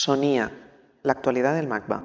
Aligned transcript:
Sonía, 0.00 0.52
la 1.02 1.10
actualidad 1.10 1.56
del 1.56 1.66
MACBA. 1.66 2.04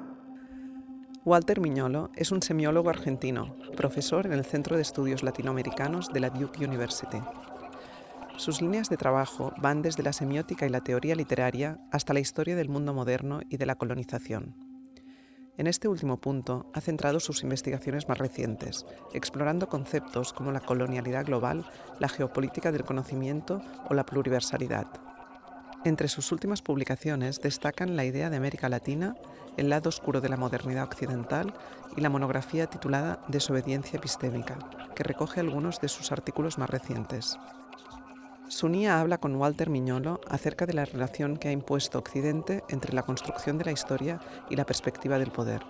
Walter 1.24 1.60
Miñolo 1.60 2.10
es 2.16 2.32
un 2.32 2.42
semiólogo 2.42 2.90
argentino, 2.90 3.54
profesor 3.76 4.26
en 4.26 4.32
el 4.32 4.44
Centro 4.44 4.74
de 4.74 4.82
Estudios 4.82 5.22
Latinoamericanos 5.22 6.12
de 6.12 6.18
la 6.18 6.30
Duke 6.30 6.66
University. 6.66 7.18
Sus 8.36 8.60
líneas 8.60 8.88
de 8.88 8.96
trabajo 8.96 9.54
van 9.58 9.80
desde 9.80 10.02
la 10.02 10.12
semiótica 10.12 10.66
y 10.66 10.70
la 10.70 10.80
teoría 10.80 11.14
literaria 11.14 11.78
hasta 11.92 12.12
la 12.12 12.18
historia 12.18 12.56
del 12.56 12.68
mundo 12.68 12.94
moderno 12.94 13.42
y 13.48 13.58
de 13.58 13.66
la 13.66 13.76
colonización. 13.76 14.56
En 15.56 15.68
este 15.68 15.86
último 15.86 16.20
punto 16.20 16.72
ha 16.74 16.80
centrado 16.80 17.20
sus 17.20 17.44
investigaciones 17.44 18.08
más 18.08 18.18
recientes, 18.18 18.86
explorando 19.12 19.68
conceptos 19.68 20.32
como 20.32 20.50
la 20.50 20.58
colonialidad 20.58 21.26
global, 21.26 21.64
la 22.00 22.08
geopolítica 22.08 22.72
del 22.72 22.82
conocimiento 22.82 23.62
o 23.88 23.94
la 23.94 24.04
pluriversalidad. 24.04 24.88
Entre 25.84 26.08
sus 26.08 26.32
últimas 26.32 26.62
publicaciones 26.62 27.42
destacan 27.42 27.94
la 27.94 28.06
idea 28.06 28.30
de 28.30 28.38
América 28.38 28.70
Latina, 28.70 29.16
el 29.58 29.68
lado 29.68 29.90
oscuro 29.90 30.22
de 30.22 30.30
la 30.30 30.38
modernidad 30.38 30.84
occidental 30.84 31.52
y 31.94 32.00
la 32.00 32.08
monografía 32.08 32.66
titulada 32.66 33.22
Desobediencia 33.28 33.98
epistémica, 33.98 34.58
que 34.96 35.02
recoge 35.02 35.40
algunos 35.40 35.82
de 35.82 35.88
sus 35.88 36.10
artículos 36.10 36.56
más 36.56 36.70
recientes. 36.70 37.38
Sunía 38.48 38.98
habla 38.98 39.18
con 39.18 39.36
Walter 39.36 39.68
Miñolo 39.68 40.22
acerca 40.26 40.64
de 40.64 40.72
la 40.72 40.86
relación 40.86 41.36
que 41.36 41.48
ha 41.48 41.52
impuesto 41.52 41.98
Occidente 41.98 42.64
entre 42.70 42.94
la 42.94 43.02
construcción 43.02 43.58
de 43.58 43.66
la 43.66 43.72
historia 43.72 44.20
y 44.48 44.56
la 44.56 44.64
perspectiva 44.64 45.18
del 45.18 45.32
poder. 45.32 45.62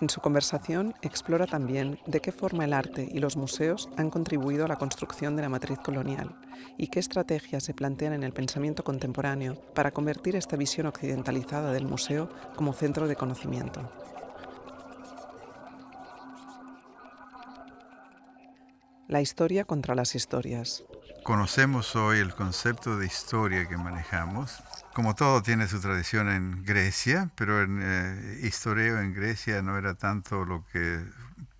En 0.00 0.10
su 0.10 0.20
conversación 0.20 0.94
explora 1.02 1.46
también 1.46 2.00
de 2.06 2.20
qué 2.20 2.32
forma 2.32 2.64
el 2.64 2.72
arte 2.72 3.08
y 3.10 3.18
los 3.18 3.36
museos 3.36 3.88
han 3.96 4.10
contribuido 4.10 4.64
a 4.64 4.68
la 4.68 4.76
construcción 4.76 5.36
de 5.36 5.42
la 5.42 5.48
matriz 5.48 5.78
colonial 5.78 6.34
y 6.76 6.88
qué 6.88 6.98
estrategias 6.98 7.62
se 7.62 7.74
plantean 7.74 8.12
en 8.12 8.24
el 8.24 8.32
pensamiento 8.32 8.82
contemporáneo 8.82 9.54
para 9.72 9.92
convertir 9.92 10.34
esta 10.34 10.56
visión 10.56 10.88
occidentalizada 10.88 11.72
del 11.72 11.86
museo 11.86 12.28
como 12.56 12.72
centro 12.72 13.06
de 13.06 13.14
conocimiento. 13.14 13.88
La 19.06 19.20
historia 19.20 19.64
contra 19.64 19.94
las 19.94 20.16
historias. 20.16 20.82
Conocemos 21.22 21.94
hoy 21.94 22.18
el 22.18 22.34
concepto 22.34 22.96
de 22.96 23.06
historia 23.06 23.68
que 23.68 23.76
manejamos 23.76 24.60
como 24.94 25.14
todo 25.14 25.42
tiene 25.42 25.66
su 25.66 25.80
tradición 25.80 26.28
en 26.30 26.64
Grecia, 26.64 27.30
pero 27.34 27.62
en 27.62 27.80
eh, 27.82 28.50
en 28.70 29.14
Grecia 29.14 29.60
no 29.60 29.76
era 29.76 29.94
tanto 29.94 30.44
lo 30.44 30.64
que 30.72 31.04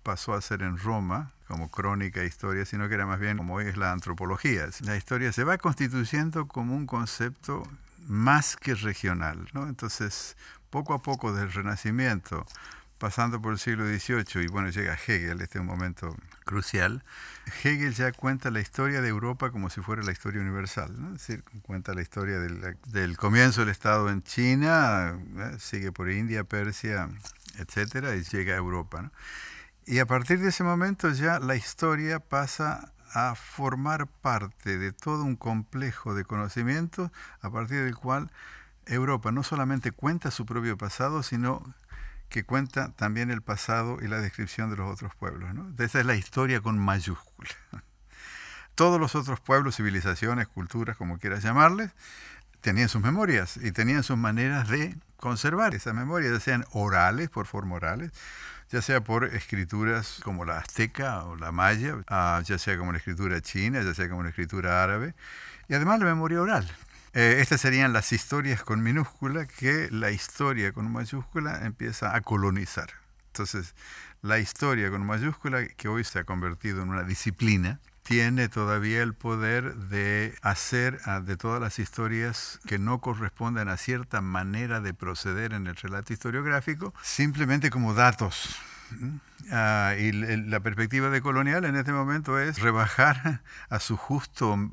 pasó 0.03 0.33
a 0.33 0.41
ser 0.41 0.61
en 0.61 0.77
Roma, 0.77 1.33
como 1.47 1.69
crónica 1.69 2.21
e 2.21 2.25
historia, 2.25 2.65
sino 2.65 2.87
que 2.87 2.95
era 2.95 3.05
más 3.05 3.19
bien 3.19 3.37
como 3.37 3.55
hoy 3.55 3.67
es 3.67 3.77
la 3.77 3.91
antropología. 3.91 4.67
La 4.81 4.95
historia 4.95 5.31
se 5.31 5.43
va 5.43 5.57
constituyendo 5.57 6.47
como 6.47 6.75
un 6.75 6.87
concepto 6.87 7.63
más 8.07 8.55
que 8.55 8.73
regional. 8.73 9.47
¿no? 9.53 9.67
Entonces, 9.67 10.37
poco 10.69 10.93
a 10.93 11.01
poco 11.01 11.33
del 11.33 11.51
Renacimiento, 11.51 12.45
pasando 12.97 13.41
por 13.41 13.53
el 13.53 13.59
siglo 13.59 13.85
XVIII, 13.85 14.45
y 14.45 14.47
bueno, 14.47 14.69
llega 14.69 14.93
Hegel, 14.93 15.41
este 15.41 15.57
es 15.57 15.61
un 15.61 15.67
momento 15.67 16.15
crucial, 16.45 17.03
Hegel 17.63 17.93
ya 17.93 18.11
cuenta 18.11 18.51
la 18.51 18.59
historia 18.59 19.01
de 19.01 19.09
Europa 19.09 19.51
como 19.51 19.69
si 19.69 19.81
fuera 19.81 20.01
la 20.03 20.11
historia 20.11 20.41
universal, 20.41 20.93
¿no? 20.99 21.15
es 21.15 21.27
decir, 21.27 21.43
cuenta 21.61 21.93
la 21.93 22.01
historia 22.01 22.39
del, 22.39 23.17
comienzo 23.17 23.61
del 23.61 23.69
Estado 23.69 24.09
en 24.09 24.23
China, 24.23 25.19
¿eh? 25.37 25.57
sigue 25.59 25.91
por 25.91 26.09
India, 26.09 26.43
Persia, 26.43 27.09
etcétera, 27.57 28.15
y 28.15 28.23
llega 28.23 28.53
a 28.53 28.57
Europa. 28.57 29.11
Y 29.85 29.99
a 29.99 30.05
partir 30.05 30.39
de 30.39 30.49
ese 30.49 30.63
momento 30.63 31.11
ya 31.11 31.39
la 31.39 31.55
historia 31.55 32.19
pasa 32.19 32.91
a 33.13 33.35
formar 33.35 34.07
parte 34.07 34.77
de 34.77 34.91
todo 34.91 35.23
un 35.23 35.35
complejo 35.35 36.15
de 36.15 36.25
conocimientos 36.25 37.11
a 37.41 37.49
partir 37.49 37.83
del 37.83 37.95
cual 37.95 38.29
Europa 38.85 39.31
no 39.31 39.43
solamente 39.43 39.91
cuenta 39.91 40.31
su 40.31 40.45
propio 40.45 40.77
pasado, 40.77 41.23
sino 41.23 41.63
que 42.29 42.43
cuenta 42.43 42.91
también 42.93 43.31
el 43.31 43.41
pasado 43.41 43.97
y 44.01 44.07
la 44.07 44.19
descripción 44.19 44.69
de 44.69 44.77
los 44.77 44.91
otros 44.91 45.13
pueblos. 45.15 45.53
¿no? 45.53 45.71
Esa 45.83 45.99
es 45.99 46.05
la 46.05 46.15
historia 46.15 46.61
con 46.61 46.79
mayúscula. 46.79 47.49
Todos 48.75 48.99
los 48.99 49.15
otros 49.15 49.39
pueblos, 49.39 49.77
civilizaciones, 49.77 50.47
culturas, 50.47 50.97
como 50.97 51.17
quieras 51.17 51.43
llamarles, 51.43 51.91
tenían 52.59 52.89
sus 52.89 53.01
memorias 53.01 53.57
y 53.57 53.71
tenían 53.71 54.03
sus 54.03 54.17
maneras 54.17 54.67
de 54.67 54.97
conservar 55.17 55.75
esas 55.75 55.93
memorias, 55.93 56.33
ya 56.33 56.39
sean 56.39 56.65
orales, 56.71 57.29
por 57.29 57.45
forma 57.45 57.75
orales, 57.75 58.11
ya 58.69 58.81
sea 58.81 59.01
por 59.01 59.25
escrituras 59.25 60.19
como 60.23 60.45
la 60.45 60.57
azteca 60.57 61.23
o 61.23 61.35
la 61.35 61.51
maya, 61.51 61.95
ah, 62.07 62.41
ya 62.43 62.57
sea 62.57 62.77
como 62.77 62.91
la 62.91 62.97
escritura 62.97 63.39
china, 63.41 63.81
ya 63.81 63.93
sea 63.93 64.09
como 64.09 64.23
la 64.23 64.29
escritura 64.29 64.83
árabe, 64.83 65.15
y 65.67 65.73
además 65.73 65.99
la 65.99 66.05
memoria 66.05 66.41
oral. 66.41 66.69
Eh, 67.15 67.37
estas 67.39 67.61
serían 67.61 67.93
las 67.93 68.11
historias 68.11 68.61
con 68.61 68.83
minúscula 68.83 69.47
que 69.47 69.87
la 69.89 70.11
historia 70.11 70.73
con 70.73 70.91
mayúscula 70.91 71.65
empieza 71.65 72.13
a 72.13 72.19
colonizar. 72.19 72.89
Entonces, 73.27 73.73
la 74.21 74.37
historia 74.37 74.91
con 74.91 75.05
mayúscula, 75.05 75.65
que 75.65 75.87
hoy 75.87 76.03
se 76.03 76.19
ha 76.19 76.25
convertido 76.25 76.83
en 76.83 76.89
una 76.89 77.03
disciplina, 77.03 77.79
tiene 78.03 78.49
todavía 78.49 79.01
el 79.01 79.13
poder 79.13 79.75
de 79.75 80.35
hacer 80.41 80.99
de 81.23 81.37
todas 81.37 81.61
las 81.61 81.79
historias 81.79 82.59
que 82.67 82.79
no 82.79 82.99
corresponden 82.99 83.69
a 83.69 83.77
cierta 83.77 84.19
manera 84.19 84.81
de 84.81 84.93
proceder 84.93 85.53
en 85.53 85.67
el 85.67 85.75
relato 85.77 86.11
historiográfico, 86.11 86.93
simplemente 87.01 87.69
como 87.69 87.93
datos. 87.93 88.57
Ah, 89.51 89.95
y 89.97 90.11
la 90.11 90.59
perspectiva 90.59 91.09
de 91.09 91.21
colonial 91.21 91.65
en 91.65 91.75
este 91.75 91.93
momento 91.93 92.39
es 92.39 92.59
rebajar 92.59 93.41
a 93.69 93.79
su 93.79 93.95
justo 93.95 94.71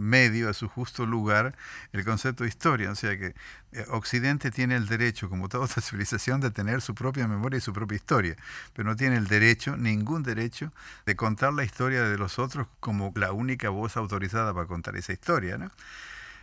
medio, 0.00 0.48
a 0.48 0.54
su 0.54 0.68
justo 0.68 1.06
lugar, 1.06 1.56
el 1.92 2.04
concepto 2.04 2.44
de 2.44 2.48
historia. 2.48 2.90
O 2.90 2.94
sea 2.94 3.16
que 3.18 3.34
eh, 3.72 3.86
Occidente 3.90 4.50
tiene 4.50 4.76
el 4.76 4.86
derecho, 4.86 5.28
como 5.28 5.48
toda 5.48 5.64
otra 5.64 5.82
civilización, 5.82 6.40
de 6.40 6.50
tener 6.50 6.80
su 6.80 6.94
propia 6.94 7.28
memoria 7.28 7.58
y 7.58 7.60
su 7.60 7.72
propia 7.72 7.96
historia, 7.96 8.36
pero 8.72 8.88
no 8.88 8.96
tiene 8.96 9.16
el 9.16 9.28
derecho, 9.28 9.76
ningún 9.76 10.22
derecho, 10.22 10.72
de 11.06 11.16
contar 11.16 11.52
la 11.52 11.64
historia 11.64 12.02
de 12.02 12.18
los 12.18 12.38
otros 12.38 12.66
como 12.80 13.12
la 13.16 13.32
única 13.32 13.68
voz 13.68 13.96
autorizada 13.96 14.52
para 14.54 14.66
contar 14.66 14.96
esa 14.96 15.12
historia. 15.12 15.58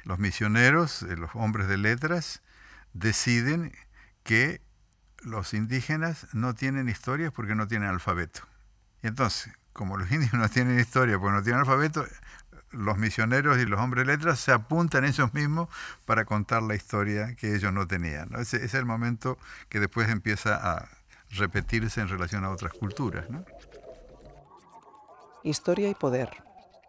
Los 0.03 0.19
misioneros, 0.19 1.03
eh, 1.03 1.17
los 1.17 1.31
hombres 1.33 1.67
de 1.67 1.77
letras, 1.77 2.41
deciden 2.93 3.73
que 4.23 4.61
los 5.21 5.53
indígenas 5.53 6.27
no 6.33 6.53
tienen 6.55 6.89
historias 6.89 7.31
porque 7.33 7.55
no 7.55 7.67
tienen 7.67 7.89
alfabeto. 7.89 8.41
Y 9.01 9.07
entonces, 9.07 9.53
como 9.73 9.97
los 9.97 10.11
indios 10.11 10.33
no 10.33 10.49
tienen 10.49 10.79
historia 10.79 11.19
porque 11.19 11.35
no 11.35 11.43
tienen 11.43 11.61
alfabeto, 11.61 12.05
los 12.71 12.97
misioneros 12.97 13.57
y 13.57 13.65
los 13.65 13.79
hombres 13.79 14.05
de 14.05 14.13
letras 14.13 14.39
se 14.39 14.51
apuntan 14.51 15.05
ellos 15.05 15.33
mismos 15.33 15.69
para 16.05 16.25
contar 16.25 16.63
la 16.63 16.75
historia 16.75 17.35
que 17.35 17.55
ellos 17.55 17.73
no 17.73 17.87
tenían. 17.87 18.29
Ese, 18.37 18.63
es 18.63 18.73
el 18.73 18.85
momento 18.85 19.37
que 19.69 19.79
después 19.79 20.09
empieza 20.09 20.55
a 20.55 20.89
repetirse 21.31 22.01
en 22.01 22.09
relación 22.09 22.43
a 22.43 22.49
otras 22.49 22.73
culturas. 22.73 23.25
Historia 25.43 25.89
y 25.89 25.95
poder. 25.95 26.29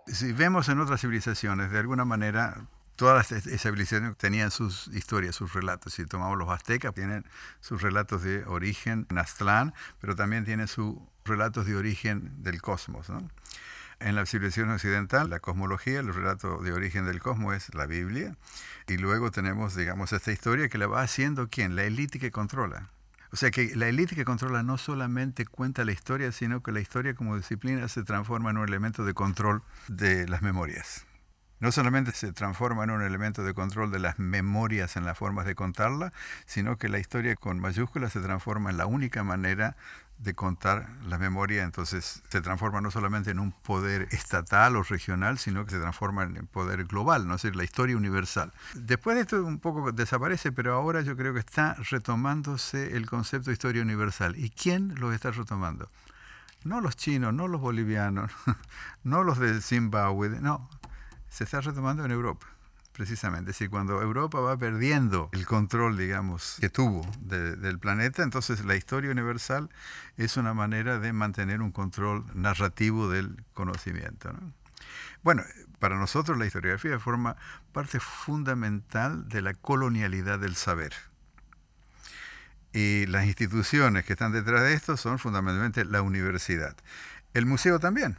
Si 0.06 0.32
vemos 0.32 0.68
en 0.68 0.80
otras 0.80 1.00
civilizaciones, 1.00 1.70
de 1.70 1.78
alguna 1.78 2.04
manera, 2.04 2.62
todas 2.96 3.30
esas 3.30 3.62
civilizaciones 3.62 4.16
tenían 4.16 4.50
sus 4.50 4.88
historias, 4.88 5.36
sus 5.36 5.52
relatos. 5.52 5.94
Si 5.94 6.06
tomamos 6.06 6.38
los 6.38 6.48
aztecas, 6.48 6.94
tienen 6.94 7.24
sus 7.60 7.82
relatos 7.82 8.22
de 8.22 8.44
origen 8.46 9.06
en 9.10 9.18
Aztlán, 9.18 9.74
pero 10.00 10.16
también 10.16 10.44
tienen 10.44 10.66
sus 10.66 10.96
relatos 11.24 11.66
de 11.66 11.76
origen 11.76 12.42
del 12.42 12.62
cosmos. 12.62 13.08
¿no? 13.10 13.28
En 14.00 14.14
la 14.14 14.26
civilización 14.26 14.70
occidental, 14.70 15.28
la 15.28 15.40
cosmología, 15.40 15.98
el 15.98 16.14
relato 16.14 16.58
de 16.58 16.72
origen 16.72 17.04
del 17.04 17.20
cosmos 17.20 17.56
es 17.56 17.74
la 17.74 17.86
Biblia. 17.86 18.36
Y 18.86 18.96
luego 18.96 19.32
tenemos, 19.32 19.74
digamos, 19.74 20.12
esta 20.12 20.30
historia 20.30 20.68
que 20.68 20.78
la 20.78 20.86
va 20.86 21.02
haciendo 21.02 21.48
quién? 21.48 21.74
La 21.74 21.82
élite 21.82 22.20
que 22.20 22.30
controla. 22.30 22.90
O 23.32 23.36
sea 23.36 23.50
que 23.50 23.74
la 23.74 23.88
élite 23.88 24.14
que 24.14 24.24
controla 24.24 24.62
no 24.62 24.78
solamente 24.78 25.46
cuenta 25.46 25.84
la 25.84 25.92
historia, 25.92 26.30
sino 26.30 26.62
que 26.62 26.70
la 26.70 26.80
historia 26.80 27.14
como 27.14 27.36
disciplina 27.36 27.88
se 27.88 28.04
transforma 28.04 28.50
en 28.50 28.58
un 28.58 28.68
elemento 28.68 29.04
de 29.04 29.14
control 29.14 29.62
de 29.88 30.28
las 30.28 30.42
memorias. 30.42 31.04
No 31.60 31.72
solamente 31.72 32.12
se 32.12 32.32
transforma 32.32 32.84
en 32.84 32.90
un 32.90 33.02
elemento 33.02 33.42
de 33.42 33.52
control 33.52 33.90
de 33.90 33.98
las 33.98 34.20
memorias 34.20 34.96
en 34.96 35.04
las 35.04 35.18
formas 35.18 35.44
de 35.44 35.56
contarla, 35.56 36.12
sino 36.46 36.76
que 36.78 36.88
la 36.88 37.00
historia 37.00 37.34
con 37.34 37.58
mayúsculas 37.58 38.12
se 38.12 38.20
transforma 38.20 38.70
en 38.70 38.76
la 38.76 38.86
única 38.86 39.24
manera 39.24 39.76
de 40.18 40.34
contar 40.34 40.88
la 41.06 41.18
memoria, 41.18 41.62
entonces 41.62 42.22
se 42.28 42.40
transforma 42.40 42.80
no 42.80 42.90
solamente 42.90 43.30
en 43.30 43.38
un 43.38 43.52
poder 43.52 44.08
estatal 44.10 44.76
o 44.76 44.82
regional, 44.82 45.38
sino 45.38 45.64
que 45.64 45.72
se 45.72 45.80
transforma 45.80 46.24
en 46.24 46.46
poder 46.46 46.84
global, 46.84 47.26
¿no? 47.26 47.36
es 47.36 47.42
decir, 47.42 47.56
la 47.56 47.64
historia 47.64 47.96
universal. 47.96 48.52
Después 48.74 49.16
de 49.16 49.22
esto 49.22 49.44
un 49.44 49.60
poco 49.60 49.92
desaparece, 49.92 50.50
pero 50.50 50.74
ahora 50.74 51.02
yo 51.02 51.16
creo 51.16 51.34
que 51.34 51.40
está 51.40 51.74
retomándose 51.90 52.96
el 52.96 53.06
concepto 53.06 53.50
de 53.50 53.54
historia 53.54 53.82
universal. 53.82 54.36
¿Y 54.36 54.50
quién 54.50 54.94
lo 54.96 55.12
está 55.12 55.30
retomando? 55.30 55.88
No 56.64 56.80
los 56.80 56.96
chinos, 56.96 57.32
no 57.32 57.46
los 57.46 57.60
bolivianos, 57.60 58.32
no 59.04 59.22
los 59.22 59.38
de 59.38 59.60
Zimbabue, 59.60 60.28
no, 60.40 60.68
se 61.28 61.44
está 61.44 61.60
retomando 61.60 62.04
en 62.04 62.10
Europa 62.10 62.46
precisamente. 62.98 63.52
Decir, 63.52 63.70
cuando 63.70 64.02
Europa 64.02 64.40
va 64.40 64.58
perdiendo 64.58 65.30
el 65.32 65.46
control, 65.46 65.96
digamos, 65.96 66.56
que 66.60 66.68
tuvo 66.68 67.08
del 67.20 67.78
planeta, 67.78 68.24
entonces 68.24 68.64
la 68.64 68.74
historia 68.74 69.12
universal 69.12 69.70
es 70.16 70.36
una 70.36 70.52
manera 70.52 70.98
de 70.98 71.12
mantener 71.12 71.62
un 71.62 71.70
control 71.70 72.24
narrativo 72.34 73.08
del 73.08 73.44
conocimiento. 73.54 74.32
Bueno, 75.22 75.44
para 75.78 75.96
nosotros 75.96 76.36
la 76.38 76.46
historiografía 76.46 76.98
forma 76.98 77.36
parte 77.72 78.00
fundamental 78.00 79.28
de 79.28 79.42
la 79.42 79.54
colonialidad 79.54 80.40
del 80.40 80.56
saber. 80.56 80.92
Y 82.72 83.06
las 83.06 83.26
instituciones 83.26 84.04
que 84.04 84.14
están 84.14 84.32
detrás 84.32 84.62
de 84.62 84.74
esto 84.74 84.96
son 84.96 85.20
fundamentalmente 85.20 85.84
la 85.84 86.02
universidad. 86.02 86.76
El 87.32 87.46
museo 87.46 87.78
también, 87.78 88.18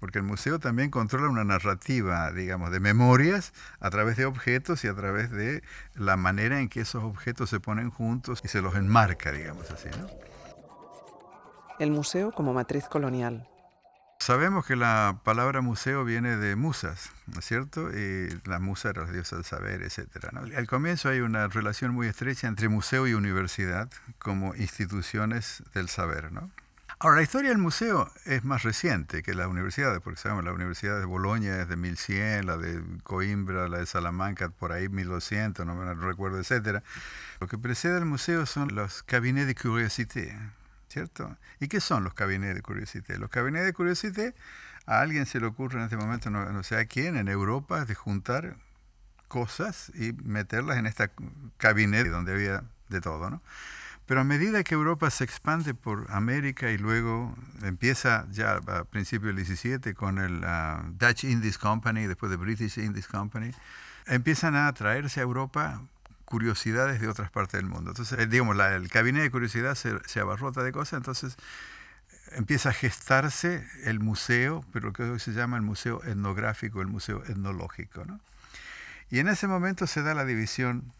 porque 0.00 0.18
el 0.18 0.24
museo 0.24 0.58
también 0.58 0.90
controla 0.90 1.28
una 1.28 1.44
narrativa, 1.44 2.32
digamos, 2.32 2.72
de 2.72 2.80
memorias 2.80 3.52
a 3.78 3.90
través 3.90 4.16
de 4.16 4.24
objetos 4.24 4.82
y 4.84 4.88
a 4.88 4.94
través 4.94 5.30
de 5.30 5.62
la 5.94 6.16
manera 6.16 6.58
en 6.60 6.68
que 6.68 6.80
esos 6.80 7.04
objetos 7.04 7.50
se 7.50 7.60
ponen 7.60 7.90
juntos 7.90 8.40
y 8.42 8.48
se 8.48 8.62
los 8.62 8.74
enmarca, 8.74 9.30
digamos 9.30 9.70
así. 9.70 9.88
¿no? 10.00 10.08
El 11.78 11.90
museo 11.90 12.32
como 12.32 12.52
matriz 12.52 12.86
colonial. 12.86 13.46
Sabemos 14.18 14.66
que 14.66 14.76
la 14.76 15.20
palabra 15.24 15.62
museo 15.62 16.04
viene 16.04 16.36
de 16.36 16.54
musas, 16.54 17.10
¿no 17.26 17.38
es 17.38 17.46
cierto? 17.46 17.90
Y 17.90 18.28
la 18.44 18.58
musa 18.58 18.90
era 18.90 19.06
la 19.06 19.12
diosa 19.12 19.36
del 19.36 19.46
saber, 19.46 19.82
etc. 19.82 20.26
Al 20.54 20.66
comienzo 20.66 21.08
hay 21.08 21.20
una 21.20 21.48
relación 21.48 21.92
muy 21.94 22.06
estrecha 22.06 22.46
entre 22.46 22.68
museo 22.68 23.06
y 23.06 23.14
universidad 23.14 23.88
como 24.18 24.54
instituciones 24.56 25.62
del 25.72 25.88
saber, 25.88 26.32
¿no? 26.32 26.50
Ahora, 27.02 27.16
la 27.16 27.22
historia 27.22 27.48
del 27.48 27.56
museo 27.56 28.12
es 28.26 28.44
más 28.44 28.62
reciente 28.62 29.22
que 29.22 29.32
la 29.32 29.48
universidad, 29.48 30.02
porque 30.02 30.20
sabemos, 30.20 30.44
la 30.44 30.52
Universidad 30.52 30.98
de 30.98 31.06
Bolonia 31.06 31.62
es 31.62 31.66
de 31.66 31.76
1100, 31.76 32.44
la 32.44 32.58
de 32.58 32.82
Coimbra, 33.04 33.68
la 33.68 33.78
de 33.78 33.86
Salamanca, 33.86 34.50
por 34.50 34.70
ahí 34.70 34.90
1200, 34.90 35.64
no 35.64 35.74
me 35.74 35.94
recuerdo, 35.94 36.38
etc. 36.38 36.82
Lo 37.40 37.46
que 37.46 37.56
precede 37.56 37.96
al 37.96 38.04
museo 38.04 38.44
son 38.44 38.74
los 38.74 39.02
cabinets 39.02 39.46
de 39.46 39.54
curiosité, 39.54 40.38
¿cierto? 40.90 41.38
¿Y 41.58 41.68
qué 41.68 41.80
son 41.80 42.04
los 42.04 42.12
cabinets 42.12 42.54
de 42.54 42.60
curiosité? 42.60 43.16
Los 43.16 43.30
cabinets 43.30 43.64
de 43.64 43.72
curiosité, 43.72 44.34
a 44.84 45.00
alguien 45.00 45.24
se 45.24 45.40
le 45.40 45.46
ocurre 45.46 45.78
en 45.78 45.84
este 45.84 45.96
momento, 45.96 46.28
no, 46.28 46.62
sé 46.64 46.76
a 46.76 46.84
quién, 46.84 47.16
en 47.16 47.28
Europa, 47.28 47.86
de 47.86 47.94
juntar 47.94 48.56
cosas 49.26 49.90
y 49.94 50.12
meterlas 50.22 50.76
en 50.76 50.84
esta 50.84 51.10
cabinet 51.56 52.06
donde 52.08 52.34
había 52.34 52.62
de 52.90 53.00
todo, 53.00 53.30
¿no? 53.30 53.40
Pero 54.10 54.22
a 54.22 54.24
medida 54.24 54.64
que 54.64 54.74
Europa 54.74 55.08
se 55.08 55.22
expande 55.22 55.72
por 55.72 56.08
América 56.10 56.72
y 56.72 56.78
luego 56.78 57.32
empieza 57.62 58.26
ya 58.32 58.56
a 58.56 58.82
principios 58.82 59.28
del 59.28 59.36
17 59.36 59.94
con 59.94 60.18
el 60.18 60.42
ah, 60.42 60.82
Dutch 60.98 61.22
Indies 61.22 61.58
Company, 61.58 62.08
después 62.08 62.28
de 62.28 62.36
British 62.36 62.78
Indies 62.78 63.06
Company, 63.06 63.52
empiezan 64.06 64.56
a 64.56 64.72
traerse 64.72 65.20
a 65.20 65.22
Europa 65.22 65.80
curiosidades 66.24 67.00
de 67.00 67.06
otras 67.06 67.30
partes 67.30 67.60
del 67.60 67.66
mundo. 67.66 67.92
Entonces, 67.92 68.18
eh, 68.18 68.26
digamos, 68.26 68.58
el 68.58 68.88
gabinete 68.88 69.22
de 69.22 69.30
curiosidad 69.30 69.76
se, 69.76 70.18
abarrota 70.18 70.64
de 70.64 70.72
cosas, 70.72 70.94
entonces 70.94 71.36
empieza 72.32 72.70
a 72.70 72.72
gestarse 72.72 73.64
el 73.84 74.00
museo, 74.00 74.64
pero 74.72 74.88
lo 74.88 74.92
que 74.92 75.04
hoy 75.04 75.20
se 75.20 75.30
llama 75.34 75.56
el 75.56 75.62
museo 75.62 76.02
etnográfico, 76.02 76.80
el 76.80 76.88
museo 76.88 77.22
etnológico. 77.26 78.04
Y 79.08 79.20
en 79.20 79.28
ese 79.28 79.46
momento 79.46 79.86
se 79.86 80.02
da 80.02 80.14
la 80.14 80.24
división 80.24 80.92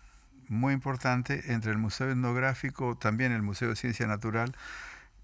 muy 0.50 0.75
importante 0.75 1.52
entre 1.52 1.70
el 1.70 1.79
Museo 1.79 2.11
Etnográfico, 2.11 2.97
también 2.97 3.31
el 3.31 3.41
Museo 3.41 3.69
de 3.69 3.76
Ciencia 3.76 4.06
Natural 4.06 4.55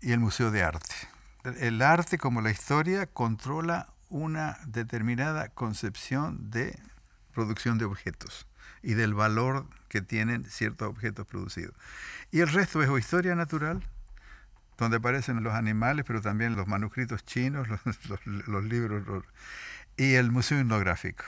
y 0.01 0.13
el 0.13 0.21
Museo 0.21 0.53
de 0.53 0.63
Arte. 0.63 0.95
El 1.59 1.83
arte, 1.83 2.17
como 2.17 2.41
la 2.41 2.51
historia, 2.51 3.07
controla 3.07 3.89
una 4.09 4.57
determinada 4.67 5.49
concepción 5.49 6.51
de 6.51 6.79
producción 7.35 7.77
de 7.77 7.85
objetos 7.85 8.47
y 8.83 8.95
del 8.95 9.15
valor 9.15 9.67
que 9.89 10.01
tienen 10.01 10.45
ciertos 10.45 10.89
objetos 10.89 11.27
producidos. 11.27 11.75
Y 12.31 12.41
el 12.41 12.49
resto 12.49 12.83
es 12.83 12.89
o 12.89 12.97
historia 12.97 13.35
natural, 13.35 13.83
donde 14.79 14.99
aparecen 14.99 15.43
los 15.43 15.55
animales, 15.55 16.05
pero 16.07 16.21
también 16.21 16.55
los 16.55 16.69
manuscritos 16.69 17.25
chinos, 17.25 17.67
los, 18.09 18.65
libros, 18.65 19.25
y 19.97 20.15
el 20.15 20.31
museo 20.31 20.61
etnográfico. 20.61 21.25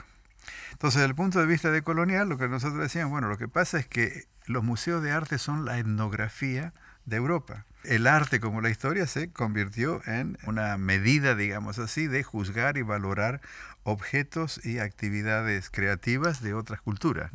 Entonces, 0.71 0.99
desde 0.99 1.09
el 1.09 1.15
punto 1.15 1.39
de 1.39 1.45
vista 1.45 1.71
de 1.71 1.81
colonial, 1.81 2.29
lo 2.29 2.37
que 2.37 2.47
nosotros 2.47 2.81
decíamos, 2.81 3.11
bueno, 3.11 3.27
lo 3.27 3.37
que 3.37 3.47
pasa 3.47 3.79
es 3.79 3.87
que 3.87 4.27
los 4.45 4.63
museos 4.63 5.03
de 5.03 5.11
arte 5.11 5.37
son 5.37 5.65
la 5.65 5.77
etnografía 5.77 6.73
de 7.05 7.17
Europa. 7.17 7.65
El 7.83 8.07
arte, 8.07 8.39
como 8.39 8.61
la 8.61 8.69
historia, 8.69 9.07
se 9.07 9.31
convirtió 9.31 10.01
en 10.05 10.37
una 10.45 10.77
medida, 10.77 11.35
digamos 11.35 11.79
así, 11.79 12.07
de 12.07 12.23
juzgar 12.23 12.77
y 12.77 12.81
valorar 12.81 13.41
objetos 13.83 14.63
y 14.65 14.79
actividades 14.79 15.69
creativas 15.69 16.41
de 16.41 16.53
otras 16.53 16.81
culturas. 16.81 17.31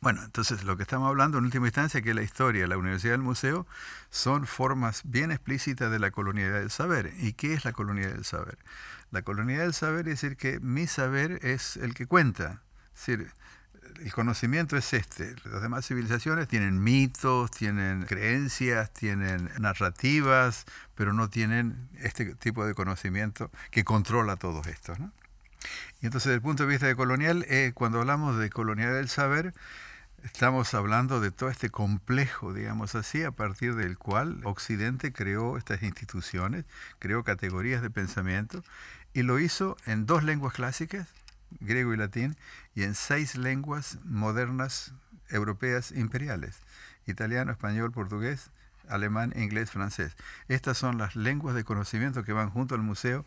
Bueno, 0.00 0.24
entonces 0.24 0.64
lo 0.64 0.76
que 0.76 0.82
estamos 0.82 1.08
hablando 1.08 1.38
en 1.38 1.44
última 1.44 1.68
instancia 1.68 1.98
es 1.98 2.04
que 2.04 2.12
la 2.12 2.22
historia, 2.22 2.66
la 2.66 2.76
universidad 2.76 3.14
el 3.14 3.22
museo 3.22 3.68
son 4.10 4.46
formas 4.46 5.02
bien 5.04 5.30
explícitas 5.30 5.92
de 5.92 6.00
la 6.00 6.10
colonialidad 6.10 6.58
del 6.58 6.70
saber. 6.70 7.12
¿Y 7.18 7.34
qué 7.34 7.54
es 7.54 7.64
la 7.64 7.72
colonialidad 7.72 8.14
del 8.14 8.24
saber? 8.24 8.58
La 9.12 9.22
colonia 9.22 9.60
del 9.60 9.74
saber 9.74 10.08
es 10.08 10.20
decir 10.20 10.36
que 10.38 10.58
mi 10.60 10.86
saber 10.86 11.38
es 11.42 11.76
el 11.76 11.92
que 11.92 12.06
cuenta. 12.06 12.62
Es 12.94 13.06
decir, 13.06 13.30
el 14.00 14.12
conocimiento 14.12 14.76
es 14.78 14.94
este. 14.94 15.36
Las 15.44 15.60
demás 15.60 15.86
civilizaciones 15.86 16.48
tienen 16.48 16.82
mitos, 16.82 17.50
tienen 17.50 18.06
creencias, 18.06 18.90
tienen 18.92 19.50
narrativas, 19.58 20.64
pero 20.94 21.12
no 21.12 21.28
tienen 21.28 21.90
este 22.00 22.34
tipo 22.36 22.64
de 22.64 22.74
conocimiento 22.74 23.50
que 23.70 23.84
controla 23.84 24.36
todos 24.36 24.66
estos. 24.66 24.98
Y 26.00 26.06
entonces, 26.06 26.30
desde 26.30 26.36
el 26.36 26.42
punto 26.42 26.64
de 26.64 26.70
vista 26.70 26.86
de 26.86 26.96
colonial, 26.96 27.44
eh, 27.48 27.72
cuando 27.74 28.00
hablamos 28.00 28.38
de 28.38 28.48
colonial 28.48 28.94
del 28.94 29.10
saber, 29.10 29.52
estamos 30.24 30.72
hablando 30.72 31.20
de 31.20 31.30
todo 31.30 31.50
este 31.50 31.68
complejo, 31.68 32.54
digamos 32.54 32.94
así, 32.94 33.22
a 33.24 33.30
partir 33.30 33.74
del 33.74 33.98
cual 33.98 34.40
Occidente 34.44 35.12
creó 35.12 35.58
estas 35.58 35.82
instituciones, 35.82 36.64
creó 36.98 37.24
categorías 37.24 37.82
de 37.82 37.90
pensamiento 37.90 38.64
y 39.14 39.22
lo 39.22 39.38
hizo 39.38 39.76
en 39.86 40.06
dos 40.06 40.22
lenguas 40.22 40.54
clásicas, 40.54 41.08
griego 41.60 41.92
y 41.92 41.96
latín, 41.96 42.36
y 42.74 42.84
en 42.84 42.94
seis 42.94 43.36
lenguas 43.36 43.98
modernas 44.04 44.92
europeas 45.28 45.92
imperiales, 45.92 46.56
italiano, 47.06 47.52
español, 47.52 47.92
portugués, 47.92 48.50
alemán, 48.88 49.32
inglés, 49.36 49.70
francés. 49.70 50.16
Estas 50.48 50.78
son 50.78 50.98
las 50.98 51.16
lenguas 51.16 51.54
de 51.54 51.64
conocimiento 51.64 52.24
que 52.24 52.32
van 52.32 52.50
junto 52.50 52.74
al 52.74 52.82
museo 52.82 53.24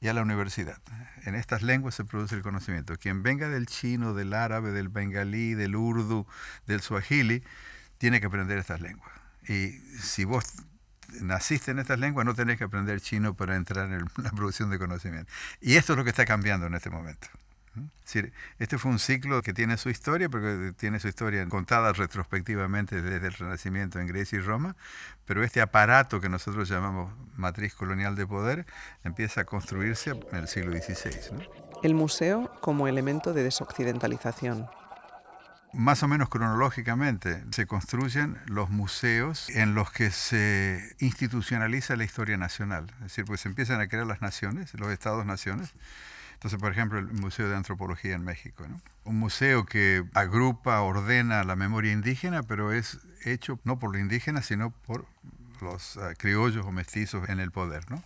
y 0.00 0.08
a 0.08 0.14
la 0.14 0.22
universidad. 0.22 0.78
En 1.24 1.34
estas 1.34 1.62
lenguas 1.62 1.94
se 1.94 2.04
produce 2.04 2.34
el 2.34 2.42
conocimiento. 2.42 2.96
Quien 2.96 3.22
venga 3.22 3.48
del 3.48 3.66
chino, 3.66 4.14
del 4.14 4.34
árabe, 4.34 4.72
del 4.72 4.88
bengalí, 4.88 5.54
del 5.54 5.76
urdu, 5.76 6.26
del 6.66 6.80
suajili, 6.80 7.42
tiene 7.98 8.20
que 8.20 8.26
aprender 8.26 8.58
estas 8.58 8.80
lenguas. 8.80 9.10
Y 9.48 9.70
si 10.00 10.24
vos 10.24 10.44
naciste 11.20 11.70
en 11.70 11.78
estas 11.78 11.98
lenguas, 11.98 12.26
no 12.26 12.34
tenés 12.34 12.58
que 12.58 12.64
aprender 12.64 13.00
chino 13.00 13.34
para 13.34 13.56
entrar 13.56 13.90
en 13.92 14.06
la 14.22 14.30
producción 14.36 14.70
de 14.70 14.78
conocimiento. 14.78 15.30
Y 15.60 15.76
esto 15.76 15.92
es 15.92 15.98
lo 15.98 16.04
que 16.04 16.10
está 16.10 16.24
cambiando 16.24 16.66
en 16.66 16.74
este 16.74 16.90
momento. 16.90 17.28
este 18.58 18.78
fue 18.78 18.90
un 18.90 18.98
ciclo 18.98 19.42
que 19.42 19.52
tiene 19.52 19.76
su 19.76 19.90
historia, 19.90 20.28
porque 20.28 20.72
tiene 20.76 20.98
su 21.00 21.08
historia 21.08 21.46
contada 21.48 21.92
retrospectivamente 21.92 23.02
desde 23.02 23.26
el 23.26 23.32
Renacimiento 23.32 23.98
en 24.00 24.06
Grecia 24.06 24.38
y 24.38 24.42
Roma, 24.42 24.76
pero 25.24 25.42
este 25.44 25.60
aparato 25.60 26.20
que 26.20 26.28
nosotros 26.28 26.68
llamamos 26.68 27.12
matriz 27.36 27.74
colonial 27.74 28.16
de 28.16 28.26
poder 28.26 28.66
empieza 29.04 29.42
a 29.42 29.44
construirse 29.44 30.10
en 30.10 30.36
el 30.38 30.48
siglo 30.48 30.72
XVI. 30.72 31.48
El 31.82 31.94
museo 31.94 32.50
como 32.60 32.88
elemento 32.88 33.32
de 33.32 33.42
desoccidentalización 33.44 34.66
más 35.76 36.02
o 36.02 36.08
menos 36.08 36.28
cronológicamente 36.28 37.44
se 37.50 37.66
construyen 37.66 38.38
los 38.46 38.70
museos 38.70 39.48
en 39.50 39.74
los 39.74 39.92
que 39.92 40.10
se 40.10 40.96
institucionaliza 40.98 41.96
la 41.96 42.04
historia 42.04 42.36
nacional. 42.36 42.86
Es 42.96 43.02
decir, 43.04 43.24
pues 43.26 43.42
se 43.42 43.48
empiezan 43.48 43.80
a 43.80 43.86
crear 43.86 44.06
las 44.06 44.22
naciones, 44.22 44.72
los 44.74 44.90
estados-naciones. 44.90 45.74
Entonces, 46.34 46.58
por 46.58 46.72
ejemplo, 46.72 46.98
el 46.98 47.06
Museo 47.06 47.48
de 47.48 47.56
Antropología 47.56 48.14
en 48.14 48.24
México. 48.24 48.64
Un 49.04 49.18
museo 49.18 49.66
que 49.66 50.04
agrupa, 50.14 50.80
ordena 50.80 51.44
la 51.44 51.56
memoria 51.56 51.92
indígena, 51.92 52.42
pero 52.42 52.72
es 52.72 52.98
hecho 53.24 53.58
no 53.64 53.78
por 53.78 53.92
los 53.92 54.00
indígenas, 54.00 54.46
sino 54.46 54.70
por 54.70 55.06
los 55.60 55.96
ah, 55.98 56.14
criollos 56.16 56.64
o 56.66 56.72
mestizos 56.72 57.28
en 57.28 57.40
el 57.40 57.50
poder. 57.50 57.90
¿no? 57.90 58.02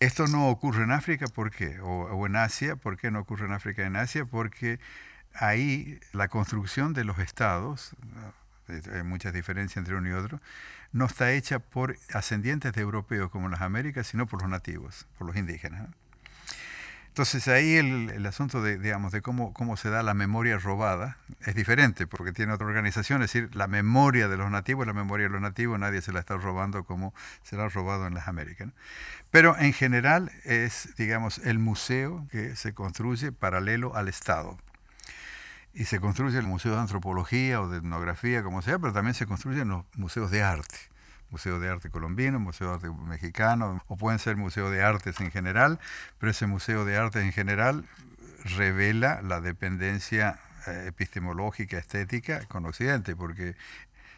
Esto 0.00 0.26
no 0.26 0.48
ocurre 0.48 0.84
en 0.84 0.92
África, 0.92 1.26
¿por 1.26 1.50
qué? 1.50 1.80
O, 1.80 2.04
o 2.04 2.26
en 2.26 2.36
Asia, 2.36 2.76
¿por 2.76 2.96
qué 2.96 3.10
no 3.10 3.20
ocurre 3.20 3.46
en 3.46 3.52
África 3.52 3.82
y 3.82 3.86
en 3.86 3.96
Asia? 3.96 4.24
Porque 4.24 4.78
ahí 5.34 5.98
la 6.12 6.28
construcción 6.28 6.92
de 6.92 7.04
los 7.04 7.18
estados, 7.18 7.92
hay 8.68 9.02
muchas 9.02 9.32
diferencias 9.32 9.78
entre 9.78 9.96
uno 9.96 10.08
y 10.08 10.12
otro, 10.12 10.40
no 10.92 11.06
está 11.06 11.32
hecha 11.32 11.58
por 11.58 11.96
ascendientes 12.12 12.72
de 12.72 12.80
europeos 12.80 13.30
como 13.30 13.46
en 13.46 13.52
las 13.52 13.60
Américas, 13.60 14.06
sino 14.08 14.26
por 14.26 14.42
los 14.42 14.50
nativos, 14.50 15.06
por 15.18 15.26
los 15.26 15.36
indígenas. 15.36 15.88
Entonces 17.08 17.48
ahí 17.48 17.74
el, 17.74 18.24
asunto 18.24 18.62
de, 18.62 18.78
digamos, 18.78 19.10
de 19.10 19.20
cómo, 19.20 19.76
se 19.76 19.90
da 19.90 20.04
la 20.04 20.14
memoria 20.14 20.58
robada 20.58 21.18
es 21.44 21.56
diferente, 21.56 22.06
porque 22.06 22.32
tiene 22.32 22.52
otra 22.52 22.68
organización, 22.68 23.20
es 23.22 23.32
decir, 23.32 23.54
la 23.54 23.66
memoria 23.66 24.28
de 24.28 24.36
los 24.36 24.48
nativos, 24.48 24.86
la 24.86 24.92
memoria 24.92 25.26
de 25.26 25.32
los 25.32 25.40
nativos, 25.40 25.78
nadie 25.78 26.02
se 26.02 26.12
la 26.12 26.20
está 26.20 26.36
robando 26.36 26.84
como 26.84 27.12
se 27.42 27.56
la 27.56 27.64
ha 27.64 27.68
robado 27.68 28.06
en 28.06 28.14
las 28.14 28.28
Américas. 28.28 28.68
Pero 29.32 29.58
en 29.58 29.72
general 29.72 30.30
es, 30.44 30.94
digamos, 30.96 31.38
el 31.38 31.58
museo 31.58 32.28
que 32.30 32.54
se 32.54 32.74
construye 32.74 33.32
paralelo 33.32 33.96
al 33.96 34.06
Estado 34.06 34.56
y 35.72 35.84
se 35.84 36.00
construye 36.00 36.38
el 36.38 36.46
Museo 36.46 36.72
de 36.74 36.80
Antropología 36.80 37.60
o 37.60 37.68
de 37.68 37.78
Etnografía, 37.78 38.42
como 38.42 38.62
sea, 38.62 38.78
pero 38.78 38.92
también 38.92 39.14
se 39.14 39.26
construyen 39.26 39.68
los 39.68 39.84
museos 39.96 40.30
de 40.30 40.42
arte. 40.42 40.76
Museo 41.30 41.60
de 41.60 41.68
Arte 41.68 41.90
Colombino, 41.90 42.40
Museo 42.40 42.68
de 42.68 42.74
Arte 42.74 42.90
Mexicano, 42.90 43.80
o 43.86 43.96
pueden 43.96 44.18
ser 44.18 44.36
Museo 44.36 44.68
de 44.70 44.82
Artes 44.82 45.20
en 45.20 45.30
general, 45.30 45.78
pero 46.18 46.32
ese 46.32 46.46
Museo 46.46 46.84
de 46.84 46.96
Artes 46.96 47.22
en 47.22 47.32
general 47.32 47.84
revela 48.56 49.22
la 49.22 49.40
dependencia 49.40 50.40
eh, 50.66 50.86
epistemológica, 50.88 51.78
estética 51.78 52.44
con 52.46 52.66
Occidente, 52.66 53.14
porque 53.14 53.54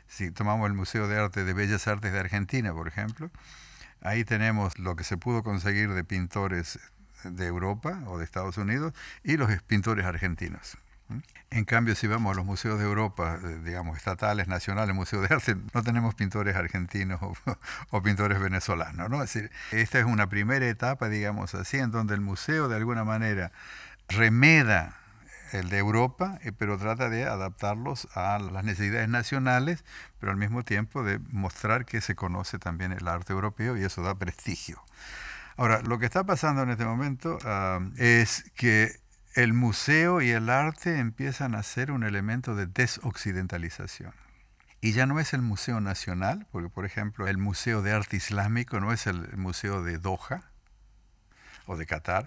si 0.09 0.31
tomamos 0.31 0.67
el 0.67 0.73
Museo 0.75 1.07
de 1.07 1.19
Arte 1.19 1.45
de 1.45 1.53
Bellas 1.53 1.87
Artes 1.87 2.13
de 2.13 2.19
Argentina, 2.19 2.73
por 2.73 2.89
ejemplo, 2.89 3.31
ahí 4.01 4.25
tenemos 4.25 4.79
lo 4.79 4.97
que 4.97 5.05
se 5.05 5.17
pudo 5.17 5.43
conseguir 5.43 5.93
de 5.93 6.05
pintores 6.05 6.79
de 7.25 7.47
Europa 7.47 8.01
o 8.07 8.19
de 8.19 8.25
Estados 8.25 8.57
Unidos 8.57 8.95
y 9.23 9.37
los 9.37 9.51
pintores 9.63 10.07
argentinos. 10.07 10.79
En 11.51 11.67
cambio, 11.67 11.95
si 11.95 12.07
vamos 12.07 12.33
a 12.33 12.37
los 12.37 12.47
museos 12.47 12.79
de 12.79 12.87
Europa, 12.87 13.39
eh, 13.43 13.61
digamos, 13.63 13.99
estatales, 13.99 14.49
nacionales, 14.49 14.95
museos 14.95 15.29
de 15.29 15.35
arte, 15.35 15.57
no 15.75 15.83
tenemos 15.83 16.15
pintores 16.15 16.57
argentinos 16.57 17.21
o, 17.91 18.03
pintores 18.03 18.41
venezolanos, 18.41 19.11
¿no? 19.11 19.23
Es 19.23 19.35
decir, 19.35 19.51
esta 19.71 19.99
es 19.99 20.07
una 20.07 20.29
primera 20.29 20.67
etapa, 20.67 21.11
digamos 21.11 21.55
así, 21.55 21.77
en 21.77 21.91
donde 21.91 22.15
el 22.15 22.23
museo 22.23 22.69
de 22.69 22.77
alguna 22.77 23.05
manera 23.05 23.53
remeda 24.09 24.97
el 25.53 25.69
de 25.69 25.77
Europa, 25.77 26.39
eh, 26.43 26.53
pero 26.57 26.79
trata 26.79 27.11
de 27.11 27.25
adaptarlos 27.27 28.09
a 28.15 28.39
las 28.39 28.65
necesidades 28.65 29.11
nacionales, 29.11 29.85
pero 30.19 30.33
al 30.33 30.39
mismo 30.39 30.65
tiempo 30.65 31.05
de 31.05 31.19
mostrar 31.31 31.85
que 31.85 32.01
se 32.01 32.15
conoce 32.15 32.59
también 32.59 32.93
el 32.93 33.07
arte 33.07 33.35
europeo 33.35 33.77
y 33.77 33.85
eso 33.85 34.03
da 34.03 34.15
prestigio. 34.15 34.83
Ahora, 35.57 35.83
lo 35.83 35.99
que 35.99 36.07
está 36.07 36.25
pasando 36.25 36.63
en 36.63 36.71
este 36.71 36.87
momento 36.87 37.39
ah, 37.45 37.81
es 37.99 38.51
que 38.55 39.02
el 39.35 39.53
museo 39.53 40.21
y 40.21 40.31
el 40.31 40.51
arte 40.51 40.99
empiezan 40.99 41.55
a 41.55 41.63
ser 41.63 41.91
un 41.91 42.05
elemento 42.05 42.55
de 42.55 42.67
desoccidentalización. 42.67 44.13
Y 44.81 44.93
ya 44.93 45.07
no 45.07 45.21
es 45.21 45.33
el 45.33 45.43
Museo 45.43 45.81
Nacional, 45.81 46.47
porque 46.51 46.69
por 46.69 46.85
ejemplo 46.85 47.29
el 47.29 47.39
Museo 47.39 47.83
de 47.83 47.93
Arte 47.93 48.17
Islámico 48.17 48.81
no 48.81 48.93
es 48.93 49.07
el 49.07 49.37
Museo 49.37 49.83
de 49.83 49.99
Doha 49.99 50.43
o 51.67 51.77
de 51.77 51.87
Qatar, 51.87 52.25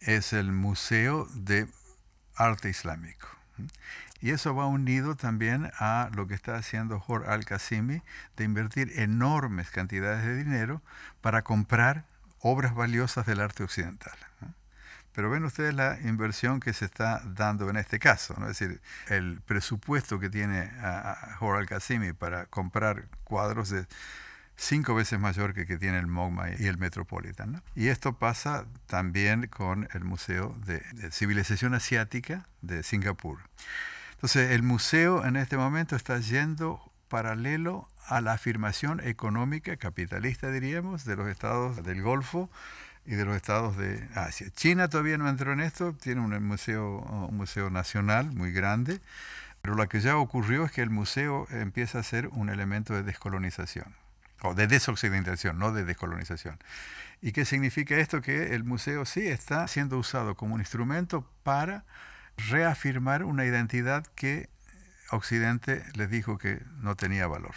es 0.00 0.32
el 0.32 0.50
Museo 0.50 1.28
de 1.34 1.68
Arte 2.36 2.70
Islámico. 2.70 3.28
Y 4.20 4.30
eso 4.30 4.54
va 4.54 4.66
unido 4.66 5.14
también 5.14 5.70
a 5.78 6.08
lo 6.14 6.26
que 6.26 6.34
está 6.34 6.56
haciendo 6.56 6.98
Jorge 6.98 7.30
Al-Qasimi 7.30 8.02
de 8.36 8.44
invertir 8.44 8.98
enormes 8.98 9.70
cantidades 9.70 10.24
de 10.24 10.36
dinero 10.36 10.82
para 11.20 11.42
comprar 11.42 12.06
obras 12.40 12.74
valiosas 12.74 13.26
del 13.26 13.40
arte 13.40 13.62
occidental. 13.62 14.16
Pero 15.14 15.30
ven 15.30 15.44
ustedes 15.44 15.74
la 15.74 15.98
inversión 16.02 16.58
que 16.58 16.72
se 16.72 16.84
está 16.84 17.22
dando 17.24 17.70
en 17.70 17.76
este 17.76 18.00
caso, 18.00 18.34
¿no? 18.36 18.48
es 18.48 18.58
decir, 18.58 18.80
el 19.08 19.40
presupuesto 19.42 20.18
que 20.18 20.28
tiene 20.28 20.70
Jorge 21.38 21.60
Al-Qasimi 21.60 22.12
para 22.12 22.46
comprar 22.46 23.04
cuadros 23.22 23.70
de 23.70 23.86
cinco 24.56 24.94
veces 24.94 25.20
mayor 25.20 25.54
que 25.54 25.66
que 25.66 25.78
tiene 25.78 25.98
el 25.98 26.08
MoMA 26.08 26.50
y 26.58 26.66
el 26.66 26.78
Metropolitan. 26.78 27.62
Y 27.76 27.88
esto 27.88 28.18
pasa 28.18 28.66
también 28.86 29.46
con 29.46 29.88
el 29.94 30.04
Museo 30.04 30.56
de, 30.66 30.80
de, 30.94 31.12
Civilización 31.12 31.74
Asiática 31.74 32.48
de 32.60 32.82
Singapur. 32.82 33.38
Entonces, 34.14 34.50
el 34.50 34.62
museo 34.62 35.24
en 35.24 35.36
este 35.36 35.56
momento 35.56 35.96
está 35.96 36.18
yendo 36.18 36.80
paralelo 37.08 37.88
a 38.06 38.20
la 38.20 38.32
afirmación 38.32 39.00
económica 39.00 39.76
capitalista, 39.76 40.50
diríamos, 40.50 41.04
de 41.04 41.16
los 41.16 41.28
estados 41.28 41.84
del 41.84 42.02
Golfo 42.02 42.50
y 43.06 43.14
de 43.14 43.24
los 43.24 43.36
estados 43.36 43.76
de 43.76 44.08
Asia. 44.14 44.48
China 44.54 44.88
todavía 44.88 45.18
no 45.18 45.28
entró 45.28 45.52
en 45.52 45.60
esto, 45.60 45.94
tiene 45.94 46.20
un 46.20 46.42
museo, 46.44 46.98
un 46.98 47.36
museo 47.36 47.70
nacional 47.70 48.32
muy 48.32 48.52
grande, 48.52 49.00
pero 49.62 49.74
lo 49.74 49.88
que 49.88 50.00
ya 50.00 50.16
ocurrió 50.16 50.64
es 50.64 50.72
que 50.72 50.82
el 50.82 50.90
museo 50.90 51.46
empieza 51.50 51.98
a 51.98 52.02
ser 52.02 52.28
un 52.28 52.48
elemento 52.48 52.94
de 52.94 53.02
descolonización, 53.02 53.94
o 54.42 54.54
de 54.54 54.66
desoccidentalización, 54.66 55.58
no 55.58 55.72
de 55.72 55.84
descolonización. 55.84 56.58
¿Y 57.22 57.32
qué 57.32 57.44
significa 57.44 57.96
esto? 57.96 58.20
Que 58.20 58.54
el 58.54 58.64
museo 58.64 59.04
sí 59.06 59.26
está 59.26 59.66
siendo 59.68 59.98
usado 59.98 60.34
como 60.34 60.54
un 60.54 60.60
instrumento 60.60 61.26
para 61.42 61.84
reafirmar 62.36 63.24
una 63.24 63.44
identidad 63.44 64.06
que 64.14 64.48
Occidente 65.10 65.84
les 65.94 66.10
dijo 66.10 66.38
que 66.38 66.60
no 66.80 66.96
tenía 66.96 67.26
valor. 67.26 67.54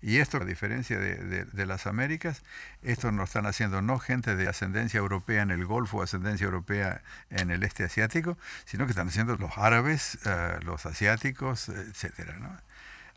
Y 0.00 0.18
esto, 0.18 0.36
a 0.38 0.44
diferencia 0.44 0.98
de, 0.98 1.66
las 1.66 1.86
Américas, 1.86 2.42
esto 2.82 3.10
no 3.10 3.24
están 3.24 3.46
haciendo 3.46 3.82
no 3.82 3.98
gente 3.98 4.36
de 4.36 4.48
ascendencia 4.48 4.98
europea 4.98 5.42
en 5.42 5.50
el 5.50 5.64
Golfo, 5.66 6.02
ascendencia 6.02 6.44
europea 6.44 7.02
en 7.30 7.50
el 7.50 7.64
este 7.64 7.84
asiático, 7.84 8.38
sino 8.64 8.84
que 8.86 8.92
están 8.92 9.08
haciendo 9.08 9.36
los 9.36 9.58
árabes, 9.58 10.18
eh, 10.24 10.58
los 10.62 10.86
asiáticos, 10.86 11.68
etc. 11.68 12.30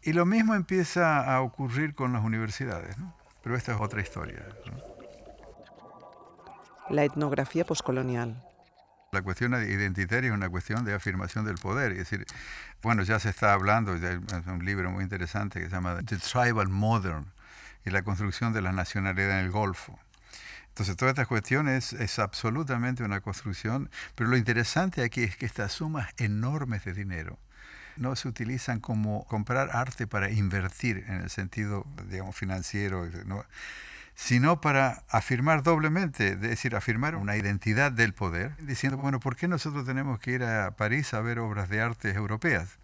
Y 0.02 0.14
lo 0.14 0.26
mismo 0.26 0.56
empieza 0.56 1.24
a 1.32 1.42
ocurrir 1.42 1.94
con 1.94 2.14
las 2.14 2.24
universidades, 2.24 2.96
pero 3.44 3.56
esta 3.56 3.74
es 3.74 3.80
otra 3.80 4.02
historia. 4.02 4.44
La 6.90 7.04
etnografía 7.04 7.64
poscolonial. 7.64 8.50
La 9.13 9.24
cuestión 9.24 9.51
identitaria 9.56 10.30
es 10.30 10.34
una 10.34 10.50
cuestión 10.50 10.86
de 10.86 10.94
afirmación 10.94 11.44
del 11.44 11.56
poder. 11.56 11.91
Es 11.91 11.98
decir, 11.98 12.25
bueno, 12.82 13.03
ya 13.03 13.20
se 13.20 13.27
está 13.27 13.51
hablando, 13.51 13.91
hay 13.91 14.20
un 14.48 14.63
libro 14.63 14.89
muy 14.89 15.03
interesante 15.03 15.60
que 15.60 15.65
se 15.65 15.72
llama 15.72 15.98
The 16.01 16.15
Tribal 16.15 16.70
Modern 16.70 17.25
y 17.84 17.89
la 17.89 18.03
construcción 18.03 18.53
de 18.53 18.62
la 18.62 18.72
nacionalidad 18.72 19.32
en 19.32 19.46
el 19.48 19.51
Golfo. 19.51 20.00
Entonces, 20.70 20.96
toda 20.96 21.12
esta 21.12 21.25
cuestión 21.25 21.68
es, 21.68 21.91
es 21.91 22.20
absolutamente 22.20 23.03
una 23.03 23.20
construcción, 23.20 23.89
pero 24.15 24.30
lo 24.30 24.38
interesante 24.38 25.03
aquí 25.03 25.24
es 25.24 25.36
que 25.36 25.46
estas 25.46 25.74
sumas 25.74 26.08
enormes 26.15 26.86
de 26.86 26.94
dinero 26.94 27.38
no 27.98 28.15
se 28.15 28.30
utilizan 28.30 28.80
como 28.80 29.25
comprar 29.25 29.72
arte 29.74 30.08
para 30.08 30.32
invertir 30.32 31.03
en 31.10 31.15
el 31.15 31.30
sentido, 31.30 31.86
digamos, 32.10 32.38
financiero. 32.38 33.10
¿no? 33.25 33.44
Sino 34.15 34.62
para 34.62 35.03
afirmar 35.10 35.63
doblemente, 35.63 36.30
es 36.30 36.41
decir, 36.41 36.75
afirmar 36.75 37.15
una 37.15 37.38
identidad 37.38 37.91
del 37.91 38.13
poder, 38.13 38.56
diciendo, 38.58 38.98
bueno, 38.98 39.20
¿por 39.20 39.36
qué 39.36 39.48
nosotros 39.48 39.86
tenemos 39.86 40.20
que 40.20 40.32
ir 40.32 40.44
a 40.44 40.72
París 40.72 41.13
a 41.13 41.22
ver 41.22 41.39
obras 41.39 41.70
de 41.70 41.82
arte 41.82 42.12
europeas? 42.12 42.77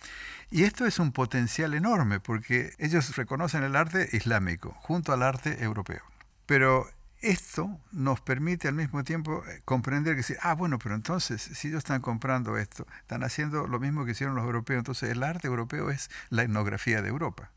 Y 0.50 0.64
esto 0.64 0.86
es 0.86 1.00
un 1.00 1.12
potencial 1.12 1.74
enorme, 1.74 2.20
porque 2.20 2.74
ellos 2.80 3.16
reconocen 3.16 3.64
el 3.64 3.76
arte 3.76 4.10
islámico 4.14 4.72
junto 4.82 5.12
al 5.12 5.24
arte 5.24 5.64
europeo. 5.64 6.02
Pero 6.46 6.88
esto 7.22 7.80
nos 7.92 8.22
permite 8.22 8.68
al 8.68 8.76
mismo 8.76 9.04
tiempo 9.04 9.44
eh, 9.48 9.62
comprender 9.66 10.16
que, 10.16 10.38
ah, 10.42 10.54
bueno, 10.54 10.80
pero 10.80 10.96
entonces, 10.96 11.42
si 11.42 11.68
ellos 11.68 11.80
están 11.80 12.02
comprando 12.02 12.58
esto, 12.58 12.88
están 13.02 13.24
haciendo 13.24 13.68
lo 13.68 13.80
mismo 13.80 14.06
que 14.06 14.12
hicieron 14.12 14.36
los 14.36 14.46
europeos, 14.46 14.80
entonces 14.80 15.10
el 15.10 15.24
arte 15.24 15.48
europeo 15.48 15.90
es 15.90 16.10
la 16.30 16.44
etnografía 16.44 17.02
de 17.02 17.10
Europa. 17.10 17.52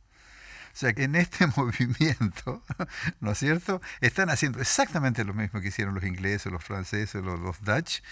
O 0.72 0.76
sea 0.76 0.92
que 0.92 1.04
en 1.04 1.16
este 1.16 1.46
movimiento, 1.56 2.62
¿no 3.20 3.32
es 3.32 3.38
cierto? 3.38 3.80
Están 4.00 4.30
haciendo 4.30 4.60
exactamente 4.60 5.24
lo 5.24 5.34
mismo 5.34 5.60
que 5.60 5.68
hicieron 5.68 5.94
los 5.94 6.04
ingleses, 6.04 6.50
los 6.52 6.64
franceses, 6.64 7.22
los, 7.22 7.60
Dutch, 7.62 8.02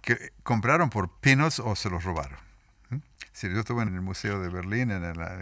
que 0.00 0.32
compraron 0.42 0.90
por 0.90 1.10
pinos 1.20 1.60
o 1.60 1.76
se 1.76 1.90
los 1.90 2.04
robaron. 2.04 2.38
Si 3.32 3.48
yo 3.48 3.60
estuve 3.60 3.82
en 3.84 3.94
el 3.94 4.00
Museo 4.00 4.40
de 4.40 4.48
Berlín 4.48 4.90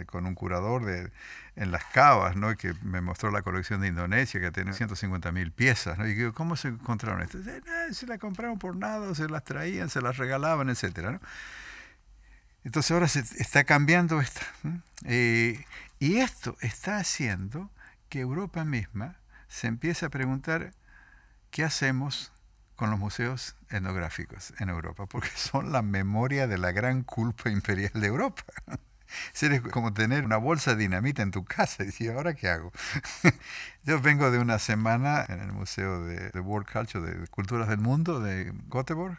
con 0.05 0.27
un 0.27 0.35
curador 0.35 0.85
de, 0.85 1.11
en 1.55 1.71
las 1.71 1.83
cavas, 1.85 2.35
¿no? 2.35 2.55
que 2.55 2.75
me 2.83 3.01
mostró 3.01 3.31
la 3.31 3.41
colección 3.41 3.81
de 3.81 3.87
Indonesia, 3.87 4.39
que 4.39 4.51
tiene 4.51 4.73
150 4.73 5.31
mil 5.31 5.51
piezas. 5.51 5.97
¿no? 5.97 6.05
Y 6.05 6.13
digo, 6.13 6.31
¿cómo 6.33 6.55
se 6.55 6.67
encontraron 6.67 7.23
esto? 7.23 7.39
se 7.91 8.05
la 8.05 8.19
compraron 8.19 8.59
por 8.59 8.75
nada, 8.75 9.15
se 9.15 9.27
las 9.27 9.43
traían, 9.43 9.89
se 9.89 10.01
las 10.01 10.17
regalaban, 10.17 10.69
etc. 10.69 10.99
¿no? 10.99 11.19
Entonces 12.67 12.91
ahora 12.91 13.07
se 13.07 13.21
está 13.21 13.63
cambiando 13.63 14.19
esto. 14.19 14.41
Eh, 15.05 15.63
y 15.99 16.17
esto 16.17 16.57
está 16.59 16.97
haciendo 16.97 17.71
que 18.09 18.19
Europa 18.19 18.65
misma 18.65 19.15
se 19.47 19.67
empiece 19.67 20.05
a 20.05 20.09
preguntar 20.09 20.73
qué 21.49 21.63
hacemos 21.63 22.33
con 22.75 22.89
los 22.89 22.99
museos 22.99 23.55
etnográficos 23.69 24.53
en 24.59 24.67
Europa, 24.67 25.05
porque 25.05 25.29
son 25.35 25.71
la 25.71 25.81
memoria 25.81 26.45
de 26.45 26.57
la 26.57 26.73
gran 26.73 27.03
culpa 27.03 27.49
imperial 27.49 27.93
de 27.93 28.07
Europa. 28.07 28.43
Es 29.39 29.61
como 29.71 29.93
tener 29.93 30.25
una 30.25 30.35
bolsa 30.35 30.71
de 30.71 30.81
dinamita 30.81 31.21
en 31.21 31.31
tu 31.31 31.45
casa 31.45 31.83
y 31.83 31.85
decir, 31.85 32.11
¿ahora 32.11 32.33
qué 32.33 32.49
hago? 32.49 32.73
Yo 33.85 34.01
vengo 34.01 34.29
de 34.29 34.39
una 34.39 34.59
semana 34.59 35.23
en 35.29 35.39
el 35.39 35.53
Museo 35.53 36.03
de, 36.03 36.37
World 36.41 36.67
Culture, 36.69 37.09
de 37.09 37.27
Culturas 37.27 37.69
del 37.69 37.79
Mundo 37.79 38.19
de 38.19 38.51
Göteborg. 38.69 39.15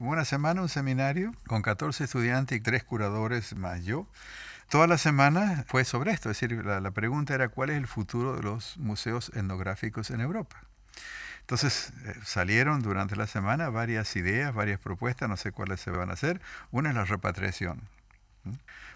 Una 0.00 0.24
semana, 0.24 0.62
un 0.62 0.70
seminario 0.70 1.34
con 1.46 1.60
14 1.60 2.04
estudiantes 2.04 2.56
y 2.56 2.60
tres 2.62 2.84
curadores 2.84 3.54
más 3.54 3.84
yo 3.84 4.06
toda 4.70 4.86
la 4.86 4.96
semana 4.96 5.64
fue 5.66 5.84
sobre 5.84 6.12
esto, 6.12 6.30
es 6.30 6.40
decir, 6.40 6.64
la, 6.64 6.90
pregunta 6.92 7.34
era 7.34 7.50
cuál 7.50 7.68
es 7.68 7.76
el 7.76 7.86
futuro 7.86 8.34
de 8.34 8.42
los 8.42 8.78
museos 8.78 9.30
etnográficos 9.34 10.10
en 10.10 10.22
Europa. 10.22 10.62
Entonces 11.40 11.92
eh, 12.06 12.14
salieron 12.24 12.80
durante 12.80 13.14
la 13.14 13.26
semana 13.26 13.68
varias 13.68 14.16
ideas, 14.16 14.54
varias 14.54 14.80
propuestas, 14.80 15.28
no 15.28 15.36
sé 15.36 15.52
cuáles 15.52 15.80
se 15.80 15.90
van 15.90 16.08
a 16.08 16.14
hacer. 16.14 16.40
Una 16.70 16.88
es 16.88 16.94
la 16.94 17.04
repatriación, 17.04 17.82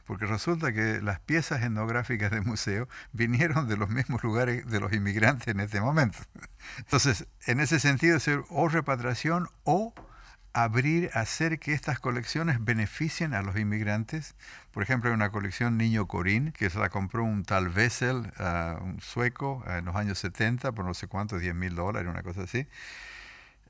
porque 0.06 0.24
resulta 0.24 0.72
que 0.72 1.02
las 1.02 1.20
piezas 1.20 1.62
etnográficas 1.62 2.30
del 2.30 2.44
museo 2.44 2.88
vinieron 3.12 3.68
de 3.68 3.76
los 3.76 3.90
mismos 3.90 4.22
lugares 4.22 4.66
de 4.70 4.80
los 4.80 4.90
inmigrantes 4.94 5.48
en 5.48 5.60
este 5.60 5.82
momento. 5.82 6.18
Entonces, 6.78 7.26
en 7.44 7.60
ese 7.60 7.78
sentido, 7.78 8.16
es 8.16 8.30
o 8.48 8.68
repatriación 8.68 9.48
o 9.64 9.92
abrir, 10.54 11.10
hacer 11.12 11.58
que 11.58 11.74
estas 11.74 11.98
colecciones 11.98 12.64
beneficien 12.64 13.34
a 13.34 13.42
los 13.42 13.56
inmigrantes. 13.58 14.34
Por 14.72 14.82
ejemplo, 14.82 15.10
hay 15.10 15.14
una 15.14 15.30
colección 15.30 15.76
Niño 15.76 16.06
Corín, 16.06 16.52
que 16.52 16.70
se 16.70 16.78
la 16.78 16.88
compró 16.88 17.24
un 17.24 17.44
tal 17.44 17.68
Wessel, 17.68 18.32
uh, 18.38 18.82
un 18.82 19.00
sueco, 19.00 19.62
uh, 19.66 19.72
en 19.72 19.84
los 19.84 19.96
años 19.96 20.18
70, 20.18 20.72
por 20.72 20.84
no 20.84 20.94
sé 20.94 21.08
cuántos, 21.08 21.40
10 21.40 21.54
mil 21.54 21.74
dólares, 21.74 22.08
una 22.08 22.22
cosa 22.22 22.42
así. 22.42 22.66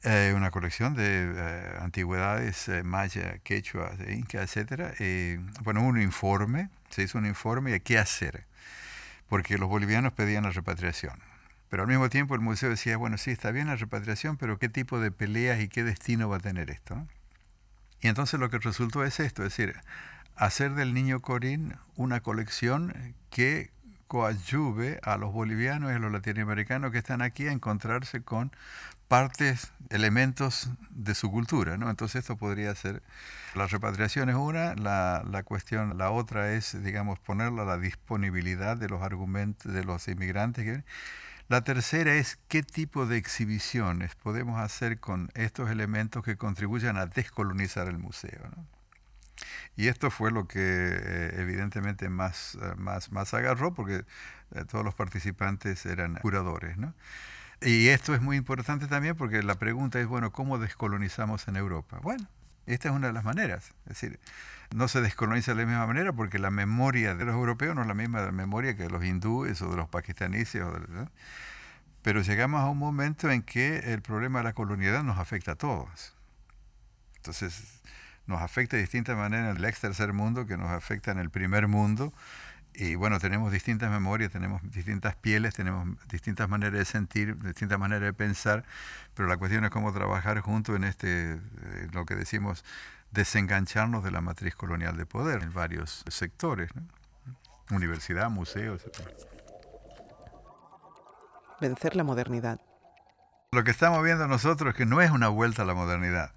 Eh, 0.06 0.34
una 0.36 0.50
colección 0.50 0.94
de 0.94 1.32
eh, 1.34 1.78
antigüedades 1.80 2.68
eh, 2.68 2.82
maya, 2.82 3.38
quechua, 3.42 3.90
inca, 4.06 4.42
etc. 4.42 4.92
bueno, 5.62 5.82
un 5.82 5.98
informe, 5.98 6.68
se 6.90 7.04
hizo 7.04 7.16
un 7.16 7.24
informe 7.24 7.70
de 7.70 7.80
qué 7.80 7.96
hacer, 7.98 8.44
porque 9.30 9.56
los 9.56 9.66
bolivianos 9.70 10.12
pedían 10.12 10.44
la 10.44 10.50
repatriación. 10.50 11.18
Pero 11.74 11.82
al 11.82 11.88
mismo 11.88 12.08
tiempo 12.08 12.36
el 12.36 12.40
museo 12.40 12.70
decía, 12.70 12.96
bueno, 12.96 13.18
sí, 13.18 13.32
está 13.32 13.50
bien 13.50 13.66
la 13.66 13.74
repatriación, 13.74 14.36
pero 14.36 14.60
¿qué 14.60 14.68
tipo 14.68 15.00
de 15.00 15.10
peleas 15.10 15.60
y 15.60 15.66
qué 15.66 15.82
destino 15.82 16.28
va 16.28 16.36
a 16.36 16.38
tener 16.38 16.70
esto? 16.70 17.04
Y 18.00 18.06
entonces 18.06 18.38
lo 18.38 18.48
que 18.48 18.58
resultó 18.58 19.02
es 19.02 19.18
esto, 19.18 19.42
es 19.42 19.48
decir, 19.48 19.74
hacer 20.36 20.74
del 20.74 20.94
niño 20.94 21.20
Corín 21.20 21.74
una 21.96 22.20
colección 22.20 23.16
que 23.28 23.72
coadyuve 24.06 25.00
a 25.02 25.16
los 25.16 25.32
bolivianos 25.32 25.90
y 25.90 25.96
a 25.96 25.98
los 25.98 26.12
latinoamericanos 26.12 26.92
que 26.92 26.98
están 26.98 27.22
aquí 27.22 27.48
a 27.48 27.50
encontrarse 27.50 28.22
con 28.22 28.52
partes, 29.08 29.72
elementos 29.90 30.70
de 30.90 31.16
su 31.16 31.28
cultura, 31.28 31.76
¿no? 31.76 31.90
Entonces 31.90 32.20
esto 32.20 32.36
podría 32.36 32.72
ser, 32.76 33.02
la 33.56 33.66
repatriación 33.66 34.28
es 34.28 34.36
una, 34.36 34.76
la, 34.76 35.24
la, 35.28 35.42
cuestión, 35.42 35.98
la 35.98 36.12
otra 36.12 36.52
es, 36.52 36.80
digamos, 36.84 37.18
ponerla 37.18 37.62
a 37.62 37.66
la 37.66 37.78
disponibilidad 37.78 38.76
de 38.76 38.88
los 38.88 39.02
argumentos 39.02 39.72
de 39.72 39.82
los 39.82 40.06
inmigrantes. 40.06 40.84
La 41.48 41.62
tercera 41.62 42.14
es 42.14 42.38
qué 42.48 42.62
tipo 42.62 43.06
de 43.06 43.18
exhibiciones 43.18 44.14
podemos 44.14 44.58
hacer 44.58 44.98
con 44.98 45.30
estos 45.34 45.70
elementos 45.70 46.24
que 46.24 46.36
contribuyan 46.36 46.96
a 46.96 47.06
descolonizar 47.06 47.86
el 47.86 47.98
museo. 47.98 48.50
Y 49.76 49.88
esto 49.88 50.10
fue 50.10 50.30
lo 50.30 50.46
que 50.46 50.60
eh, 50.60 51.34
evidentemente 51.40 52.08
más, 52.08 52.56
eh, 52.62 52.74
más, 52.76 53.12
más 53.12 53.34
agarró, 53.34 53.74
porque 53.74 54.04
eh, 54.54 54.64
todos 54.70 54.84
los 54.84 54.94
participantes 54.94 55.84
eran 55.84 56.14
curadores. 56.14 56.78
¿no? 56.78 56.94
Y 57.60 57.88
esto 57.88 58.14
es 58.14 58.22
muy 58.22 58.36
importante 58.36 58.86
también 58.86 59.16
porque 59.16 59.42
la 59.42 59.56
pregunta 59.56 60.00
es, 60.00 60.06
bueno, 60.06 60.32
¿cómo 60.32 60.58
descolonizamos 60.58 61.46
en 61.48 61.56
Europa? 61.56 61.98
Bueno, 62.02 62.26
esta 62.66 62.88
es 62.88 62.94
una 62.94 63.08
de 63.08 63.12
las 63.12 63.24
maneras. 63.24 63.74
Es 63.86 64.00
decir, 64.00 64.20
no 64.74 64.88
se 64.88 65.00
descoloniza 65.00 65.52
de 65.54 65.62
la 65.62 65.66
misma 65.66 65.86
manera 65.86 66.12
porque 66.12 66.38
la 66.38 66.50
memoria 66.50 67.14
de 67.14 67.24
los 67.24 67.34
europeos 67.34 67.74
no 67.74 67.82
es 67.82 67.88
la 67.88 67.94
misma 67.94 68.30
memoria 68.32 68.76
que 68.76 68.84
de 68.84 68.90
los 68.90 69.04
hindúes 69.04 69.60
o 69.62 69.70
de 69.70 69.76
los 69.76 69.88
pakistaníes. 69.88 70.56
Pero 72.02 72.22
llegamos 72.22 72.60
a 72.60 72.68
un 72.68 72.78
momento 72.78 73.30
en 73.30 73.42
que 73.42 73.78
el 73.92 74.02
problema 74.02 74.40
de 74.40 74.44
la 74.44 74.52
colonialidad 74.52 75.02
nos 75.02 75.18
afecta 75.18 75.52
a 75.52 75.56
todos. 75.56 76.14
Entonces, 77.16 77.80
nos 78.26 78.40
afecta 78.40 78.76
de 78.76 78.82
distinta 78.82 79.14
manera 79.14 79.50
en 79.50 79.56
el 79.56 79.64
ex 79.64 79.80
tercer 79.80 80.12
mundo 80.12 80.46
que 80.46 80.56
nos 80.56 80.70
afecta 80.70 81.10
en 81.12 81.18
el 81.18 81.30
primer 81.30 81.68
mundo 81.68 82.12
y 82.74 82.96
bueno, 82.96 83.20
tenemos 83.20 83.52
distintas 83.52 83.90
memorias, 83.90 84.32
tenemos 84.32 84.60
distintas 84.70 85.14
pieles, 85.14 85.54
tenemos 85.54 85.96
distintas 86.08 86.48
maneras 86.48 86.78
de 86.78 86.84
sentir, 86.84 87.38
distintas 87.38 87.78
maneras 87.78 88.02
de 88.02 88.12
pensar, 88.12 88.64
pero 89.14 89.28
la 89.28 89.36
cuestión 89.36 89.64
es 89.64 89.70
cómo 89.70 89.92
trabajar 89.92 90.40
juntos 90.40 90.74
en 90.74 90.84
este, 90.84 91.34
eh, 91.34 91.38
lo 91.92 92.04
que 92.04 92.16
decimos, 92.16 92.64
desengancharnos 93.12 94.02
de 94.02 94.10
la 94.10 94.20
matriz 94.20 94.56
colonial 94.56 94.96
de 94.96 95.06
poder 95.06 95.42
en 95.44 95.52
varios 95.52 96.04
sectores, 96.08 96.70
universidad, 97.70 98.28
museos. 98.28 98.82
Etc. 98.84 99.08
Vencer 101.60 101.94
la 101.94 102.02
modernidad. 102.02 102.60
Lo 103.52 103.62
que 103.62 103.70
estamos 103.70 104.02
viendo 104.02 104.26
nosotros 104.26 104.70
es 104.70 104.76
que 104.76 104.84
no 104.84 105.00
es 105.00 105.12
una 105.12 105.28
vuelta 105.28 105.62
a 105.62 105.64
la 105.64 105.74
modernidad. 105.74 106.32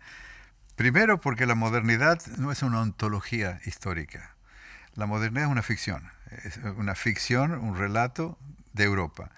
Primero 0.76 1.20
porque 1.20 1.48
la 1.48 1.56
modernidad 1.56 2.22
no 2.38 2.52
es 2.52 2.62
una 2.62 2.82
ontología 2.82 3.60
histórica. 3.66 4.36
La 4.94 5.08
modernidad 5.08 5.46
es 5.46 5.52
una 5.52 5.64
ficción 5.64 6.17
es 6.44 6.58
una 6.58 6.96
ficción, 6.96 7.54
un 7.54 7.78
relato 7.78 8.38
de 8.74 8.84
Europa. 8.84 9.32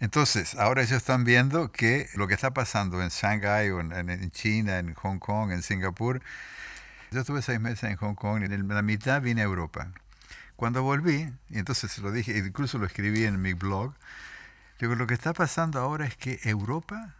Entonces, 0.00 0.54
ahora 0.56 0.82
ellos 0.82 0.98
están 0.98 1.24
viendo 1.24 1.72
que 1.72 2.08
lo 2.14 2.26
que 2.26 2.34
está 2.34 2.52
pasando 2.52 3.02
en 3.02 3.08
Shanghái, 3.08 3.70
o 3.70 3.80
en, 3.80 4.30
China, 4.30 4.78
en 4.78 4.94
Hong 4.94 5.18
Kong, 5.18 5.52
en 5.52 5.62
Singapur, 5.62 6.20
yo 7.10 7.20
estuve 7.20 7.40
seis 7.42 7.60
meses 7.60 7.84
en 7.84 7.96
Hong 7.96 8.14
Kong 8.14 8.42
y 8.42 8.52
en 8.52 8.68
la 8.68 8.82
mitad 8.82 9.22
vine 9.22 9.42
a 9.42 9.44
Europa. 9.44 9.88
Cuando 10.56 10.82
volví, 10.82 11.32
y 11.50 11.58
entonces 11.58 11.96
lo 11.98 12.10
dije, 12.10 12.36
incluso 12.38 12.78
lo 12.78 12.86
escribí 12.86 13.24
en 13.24 13.40
mi 13.40 13.52
blog, 13.52 13.94
lo 14.78 15.06
que 15.06 15.14
está 15.14 15.32
pasando 15.32 15.80
ahora 15.80 16.06
es 16.06 16.16
que 16.16 16.40
Europa 16.42 17.14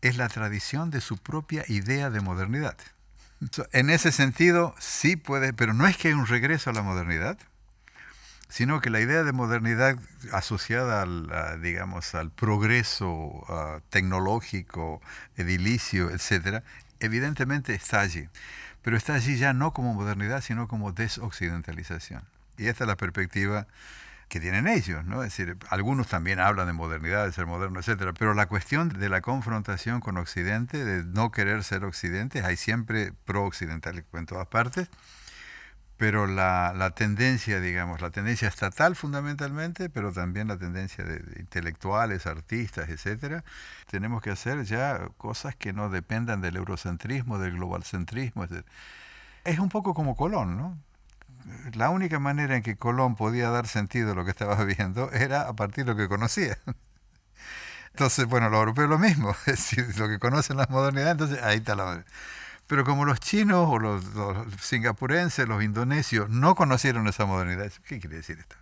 es 0.00 0.16
la 0.16 0.28
tradición 0.28 0.90
de 0.90 1.00
su 1.00 1.18
propia 1.18 1.64
idea 1.68 2.10
de 2.10 2.20
modernidad. 2.20 2.76
En 3.72 3.90
ese 3.90 4.12
sentido, 4.12 4.74
sí 4.78 5.16
puede, 5.16 5.52
pero 5.52 5.74
no 5.74 5.86
es 5.86 5.96
que 5.96 6.08
hay 6.08 6.14
un 6.14 6.26
regreso 6.26 6.70
a 6.70 6.72
la 6.72 6.82
modernidad, 6.82 7.38
sino 8.48 8.80
que 8.80 8.90
la 8.90 9.00
idea 9.00 9.22
de 9.24 9.32
modernidad 9.32 9.98
asociada 10.32 11.02
al, 11.02 11.60
digamos, 11.62 12.14
al 12.14 12.30
progreso 12.30 13.82
tecnológico, 13.90 15.00
edilicio, 15.36 16.10
etc., 16.10 16.62
evidentemente 17.00 17.74
está 17.74 18.00
allí. 18.00 18.28
Pero 18.82 18.96
está 18.96 19.14
allí 19.14 19.36
ya 19.36 19.52
no 19.52 19.72
como 19.72 19.92
modernidad, 19.92 20.40
sino 20.40 20.66
como 20.66 20.92
desoccidentalización. 20.92 22.22
Y 22.56 22.68
esta 22.68 22.84
es 22.84 22.88
la 22.88 22.96
perspectiva 22.96 23.66
que 24.28 24.40
tienen 24.40 24.66
ellos, 24.66 25.04
¿no? 25.04 25.22
Decir, 25.22 25.56
algunos 25.70 26.08
también 26.08 26.38
hablan 26.38 26.66
de 26.66 26.72
modernidad, 26.74 27.24
de 27.24 27.32
ser 27.32 27.46
moderno, 27.46 27.80
etc. 27.80 28.14
Pero 28.18 28.34
la 28.34 28.46
cuestión 28.46 28.88
de 28.88 29.08
la 29.08 29.20
confrontación 29.20 30.00
con 30.00 30.16
Occidente, 30.18 30.84
de 30.84 31.04
no 31.04 31.30
querer 31.30 31.64
ser 31.64 31.84
Occidente, 31.84 32.42
hay 32.44 32.56
siempre 32.56 33.12
pro-occidental 33.24 34.04
en 34.12 34.26
todas 34.26 34.46
partes, 34.46 34.88
pero 35.98 36.28
la, 36.28 36.72
la, 36.76 36.92
tendencia, 36.92 37.60
digamos, 37.60 38.00
la 38.00 38.10
tendencia 38.10 38.46
estatal 38.46 38.94
fundamentalmente, 38.94 39.90
pero 39.90 40.12
también 40.12 40.46
la 40.46 40.56
tendencia 40.56 41.04
de, 41.04 41.20
intelectuales, 41.40 42.26
artistas, 42.26 42.88
etcétera, 42.88 43.44
tenemos 43.90 44.22
que 44.22 44.30
hacer 44.30 44.62
ya 44.64 45.08
cosas 45.16 45.56
que 45.56 45.72
no 45.72 45.90
dependan 45.90 46.40
del 46.40 46.56
eurocentrismo, 46.56 47.38
del 47.38 47.54
globalcentrismo. 47.54 48.46
Es 49.44 49.58
un 49.58 49.68
poco 49.68 49.92
como 49.92 50.14
Colón, 50.16 50.56
¿no? 50.56 50.78
La 51.74 51.90
única 51.90 52.20
manera 52.20 52.56
en 52.56 52.62
que 52.62 52.76
Colón 52.76 53.16
podía 53.16 53.50
dar 53.50 53.66
sentido 53.66 54.12
a 54.12 54.14
lo 54.14 54.24
que 54.24 54.30
estaba 54.30 54.62
viendo 54.64 55.10
era 55.12 55.48
a 55.48 55.54
partir 55.54 55.84
de 55.84 55.92
lo 55.92 55.96
que 55.96 56.08
conocía. 56.08 56.58
Entonces, 57.92 58.26
bueno, 58.26 58.50
los 58.50 58.60
europeos 58.60 58.88
lo 58.88 58.98
mismo, 58.98 59.30
es 59.46 59.46
decir, 59.46 59.98
lo 59.98 60.08
que 60.08 60.20
conocen 60.20 60.58
las 60.58 60.70
modernidades, 60.70 61.12
entonces 61.12 61.42
ahí 61.42 61.58
está 61.58 61.74
la 61.74 62.04
pero 62.68 62.84
como 62.84 63.06
los 63.06 63.18
chinos 63.18 63.66
o 63.68 63.78
los, 63.78 64.04
singapurenses, 64.60 65.48
los 65.48 65.64
indonesios, 65.64 66.28
no 66.28 66.54
conocieron 66.54 67.08
esa 67.08 67.24
modernidad, 67.24 67.72
¿qué 67.86 67.98
quiere 67.98 68.16
decir 68.16 68.38
esto? 68.38 68.54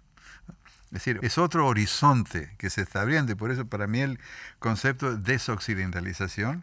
Es 0.86 1.04
decir, 1.04 1.18
es 1.22 1.36
otro 1.36 1.66
horizonte 1.66 2.54
que 2.56 2.70
se 2.70 2.82
está 2.82 3.02
abriendo 3.02 3.32
y 3.32 3.34
por 3.34 3.50
eso 3.50 3.66
para 3.66 3.88
mí 3.88 4.00
el 4.00 4.20
concepto 4.60 5.16
de 5.16 5.32
desoccidentalización, 5.32 6.62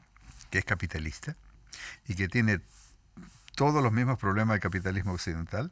que 0.49 0.59
es 0.59 0.65
capitalista 0.65 1.35
y 2.07 2.15
que 2.15 2.29
tiene 2.29 2.61
todos 3.55 3.83
los 3.83 3.91
mismos 3.91 4.17
problemas 4.17 4.55
del 4.55 4.61
capitalismo 4.61 5.11
occidental, 5.11 5.71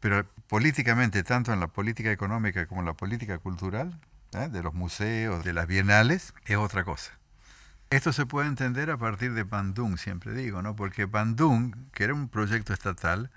pero 0.00 0.24
políticamente, 0.48 1.22
tanto 1.22 1.52
en 1.52 1.60
la 1.60 1.68
política 1.68 2.10
económica 2.10 2.66
como 2.66 2.80
en 2.80 2.86
la 2.86 2.94
política 2.94 3.38
cultural, 3.38 4.00
¿eh? 4.32 4.48
de 4.50 4.62
los 4.62 4.72
museos, 4.72 5.44
de 5.44 5.52
las 5.52 5.66
bienales, 5.66 6.32
es 6.46 6.56
otra 6.56 6.82
cosa. 6.84 7.17
Esto 7.90 8.12
se 8.12 8.26
puede 8.26 8.48
entender 8.48 8.90
a 8.90 8.98
partir 8.98 9.32
de 9.32 9.44
Bandung, 9.44 9.96
siempre 9.96 10.34
digo, 10.34 10.60
¿no? 10.60 10.76
Porque 10.76 11.06
Bandung, 11.06 11.74
que 11.92 12.04
era 12.04 12.12
un 12.12 12.28
proyecto 12.28 12.74
estatal, 12.74 13.30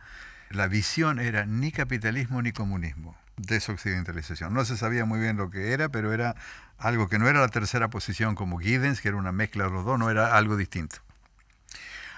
la 0.50 0.68
visión 0.68 1.20
era 1.20 1.46
ni 1.46 1.72
capitalismo 1.72 2.42
ni 2.42 2.52
comunismo, 2.52 3.16
desoccidentalización. 3.38 4.54
No 4.54 4.66
se 4.66 4.76
sabía 4.76 5.06
muy 5.06 5.22
bien 5.22 5.38
lo 5.38 5.50
que 5.50 5.72
era, 5.72 5.88
pero 5.88 6.12
era 6.12 6.36
algo 6.78 7.08
que 7.08 7.18
no 7.18 7.30
era 7.30 7.40
la 7.40 7.48
tercera 7.48 7.90
posición 7.90 8.36
como 8.36 8.60
Giddens, 8.60 9.00
que 9.00 9.08
era 9.08 9.16
una 9.16 9.32
mezcla 9.32 9.64
de 9.64 9.72
los 9.72 9.86
dos, 9.86 9.98
no 9.98 10.10
era 10.10 10.36
algo 10.36 10.58
distinto. 10.58 10.98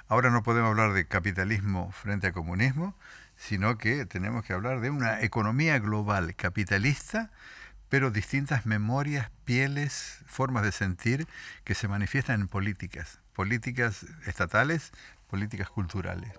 Ahora 0.08 0.32
no 0.32 0.42
podemos 0.42 0.72
hablar 0.72 0.94
de 0.94 1.06
capitalismo 1.06 1.92
frente 1.92 2.26
a 2.26 2.34
comunismo, 2.34 2.96
sino 3.38 3.78
que 3.78 4.08
tenemos 4.08 4.44
que 4.44 4.54
hablar 4.54 4.82
de 4.82 4.90
una 4.90 5.22
economía 5.22 5.78
global 5.78 6.34
capitalista 6.36 7.30
pero 7.90 8.12
distintas 8.12 8.66
memorias, 8.66 9.30
pieles, 9.46 10.20
formas 10.26 10.64
de 10.64 10.72
sentir 10.72 11.28
que 11.64 11.76
se 11.76 11.88
manifiestan 11.88 12.42
en 12.42 12.48
políticas, 12.48 13.20
políticas 13.34 14.06
estatales, 14.26 14.92
políticas 15.28 15.70
culturales. 15.70 16.32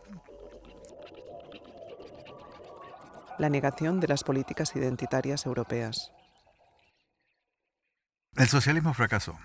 La 3.39 3.49
negación 3.49 4.01
de 4.01 4.09
las 4.09 4.23
políticas 4.23 4.75
identitarias 4.77 5.45
europeas. 5.47 6.13
El 8.37 8.49
socialismo 8.49 8.95
fracasó. 8.95 9.39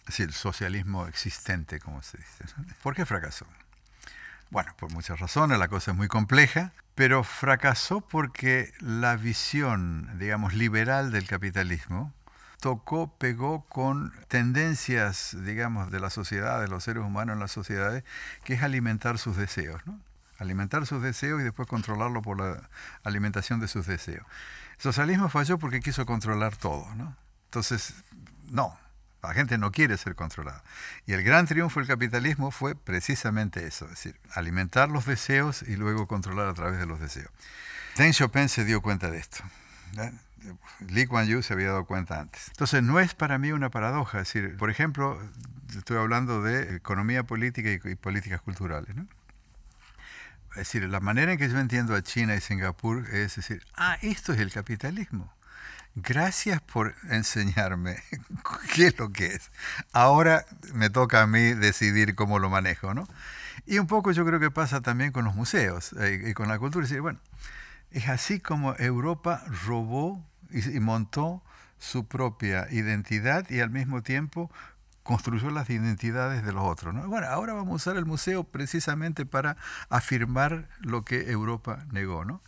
Es 0.00 0.06
decir, 0.06 0.26
el 0.26 0.34
socialismo 0.34 1.06
existente, 1.06 1.80
como 1.80 2.02
se 2.02 2.18
dice. 2.18 2.44
¿Por 2.82 2.94
qué 2.94 3.04
fracasó? 3.04 3.46
Bueno, 4.50 4.72
por 4.78 4.92
muchas 4.92 5.18
razones, 5.18 5.58
la 5.58 5.68
cosa 5.68 5.90
es 5.90 5.96
muy 5.96 6.06
compleja, 6.06 6.72
pero 6.96 7.22
fracasó 7.24 8.00
porque 8.00 8.72
la 8.80 9.16
visión, 9.16 10.18
digamos, 10.18 10.54
liberal 10.54 11.12
del 11.12 11.28
capitalismo 11.28 12.12
tocó, 12.58 13.14
pegó 13.18 13.66
con 13.66 14.14
tendencias, 14.28 15.36
digamos, 15.44 15.90
de 15.90 16.00
la 16.00 16.08
sociedad, 16.08 16.58
de 16.58 16.68
los 16.68 16.84
seres 16.84 17.04
humanos 17.04 17.34
en 17.34 17.40
las 17.40 17.52
sociedades, 17.52 18.02
que 18.44 18.54
es 18.54 18.62
alimentar 18.62 19.18
sus 19.18 19.36
deseos, 19.36 19.86
¿no? 19.86 20.00
Alimentar 20.38 20.86
sus 20.86 21.02
deseos 21.02 21.42
y 21.42 21.44
después 21.44 21.68
controlarlo 21.68 22.22
por 22.22 22.40
la 22.40 22.68
alimentación 23.04 23.60
de 23.60 23.68
sus 23.68 23.86
deseos. 23.86 24.26
El 24.76 24.82
socialismo 24.82 25.28
falló 25.28 25.58
porque 25.58 25.80
quiso 25.80 26.06
controlar 26.06 26.56
todo, 26.56 26.94
¿no? 26.94 27.14
Entonces, 27.44 27.92
no, 28.48 28.78
la 29.22 29.34
gente 29.34 29.58
no 29.58 29.72
quiere 29.72 29.96
ser 29.96 30.14
controlada. 30.14 30.62
Y 31.06 31.12
el 31.12 31.22
gran 31.22 31.46
triunfo 31.46 31.80
del 31.80 31.88
capitalismo 31.88 32.50
fue 32.50 32.74
precisamente 32.74 33.66
eso, 33.66 33.86
es 33.86 33.92
decir, 33.92 34.20
alimentar 34.32 34.88
los 34.90 35.06
deseos 35.06 35.62
y 35.62 35.76
luego 35.76 36.06
controlar 36.06 36.46
a 36.48 36.54
través 36.54 36.78
de 36.78 36.86
los 36.86 37.00
deseos. 37.00 37.30
Deng 37.96 38.12
Xiaoping 38.12 38.48
se 38.48 38.64
dio 38.64 38.82
cuenta 38.82 39.10
de 39.10 39.18
esto. 39.18 39.42
Lee 40.88 41.06
Kuan 41.06 41.26
Yew 41.26 41.42
se 41.42 41.54
había 41.54 41.68
dado 41.68 41.86
cuenta 41.86 42.20
antes. 42.20 42.48
Entonces, 42.48 42.82
no 42.82 43.00
es 43.00 43.14
para 43.14 43.38
mí 43.38 43.52
una 43.52 43.70
paradoja. 43.70 44.20
Es 44.20 44.32
decir, 44.32 44.56
por 44.56 44.70
ejemplo, 44.70 45.20
estoy 45.76 45.96
hablando 45.96 46.42
de 46.42 46.76
economía 46.76 47.24
política 47.24 47.70
y, 47.70 47.94
políticas 47.96 48.40
culturales. 48.42 48.90
Es 50.50 50.56
decir, 50.56 50.88
la 50.88 51.00
manera 51.00 51.32
en 51.32 51.38
que 51.38 51.48
yo 51.48 51.58
entiendo 51.58 51.94
a 51.94 52.02
China 52.02 52.34
y 52.34 52.40
Singapur 52.40 53.06
es 53.12 53.36
decir, 53.36 53.62
ah, 53.74 53.98
esto 54.02 54.32
es 54.32 54.40
el 54.40 54.52
capitalismo. 54.52 55.32
Gracias 55.98 56.60
por 56.60 56.94
enseñarme 57.08 57.96
qué 58.74 58.88
es 58.88 58.98
lo 58.98 59.10
que 59.12 59.28
es. 59.28 59.50
Ahora 59.94 60.44
me 60.74 60.90
toca 60.90 61.22
a 61.22 61.26
mí 61.26 61.54
decidir 61.54 62.14
cómo 62.14 62.38
lo 62.38 62.50
manejo, 62.50 62.92
¿no? 62.92 63.08
Y 63.64 63.78
un 63.78 63.86
poco 63.86 64.12
yo 64.12 64.26
creo 64.26 64.38
que 64.38 64.50
pasa 64.50 64.82
también 64.82 65.10
con 65.10 65.24
los 65.24 65.34
museos 65.34 65.94
eh, 65.94 66.22
y 66.26 66.34
con 66.34 66.48
la 66.48 66.58
cultura. 66.58 66.84
Es 66.84 66.90
decir, 66.90 67.00
bueno, 67.00 67.18
es 67.90 68.10
así 68.10 68.40
como 68.40 68.76
Europa 68.76 69.42
robó 69.66 70.22
y, 70.50 70.78
montó 70.80 71.42
su 71.78 72.06
propia 72.06 72.68
identidad 72.70 73.48
y 73.48 73.60
al 73.60 73.70
mismo 73.70 74.02
tiempo 74.02 74.50
construyó 75.02 75.48
las 75.50 75.70
identidades 75.70 76.44
de 76.44 76.52
los 76.52 76.64
otros. 76.64 76.94
Bueno, 77.06 77.26
ahora 77.28 77.54
vamos 77.54 77.72
a 77.72 77.76
usar 77.76 77.96
el 77.96 78.04
museo 78.04 78.44
precisamente 78.44 79.24
para 79.24 79.56
afirmar 79.88 80.68
lo 80.80 81.06
que 81.06 81.30
Europa 81.30 81.86
negó. 81.90 82.26
¿no? 82.26 82.42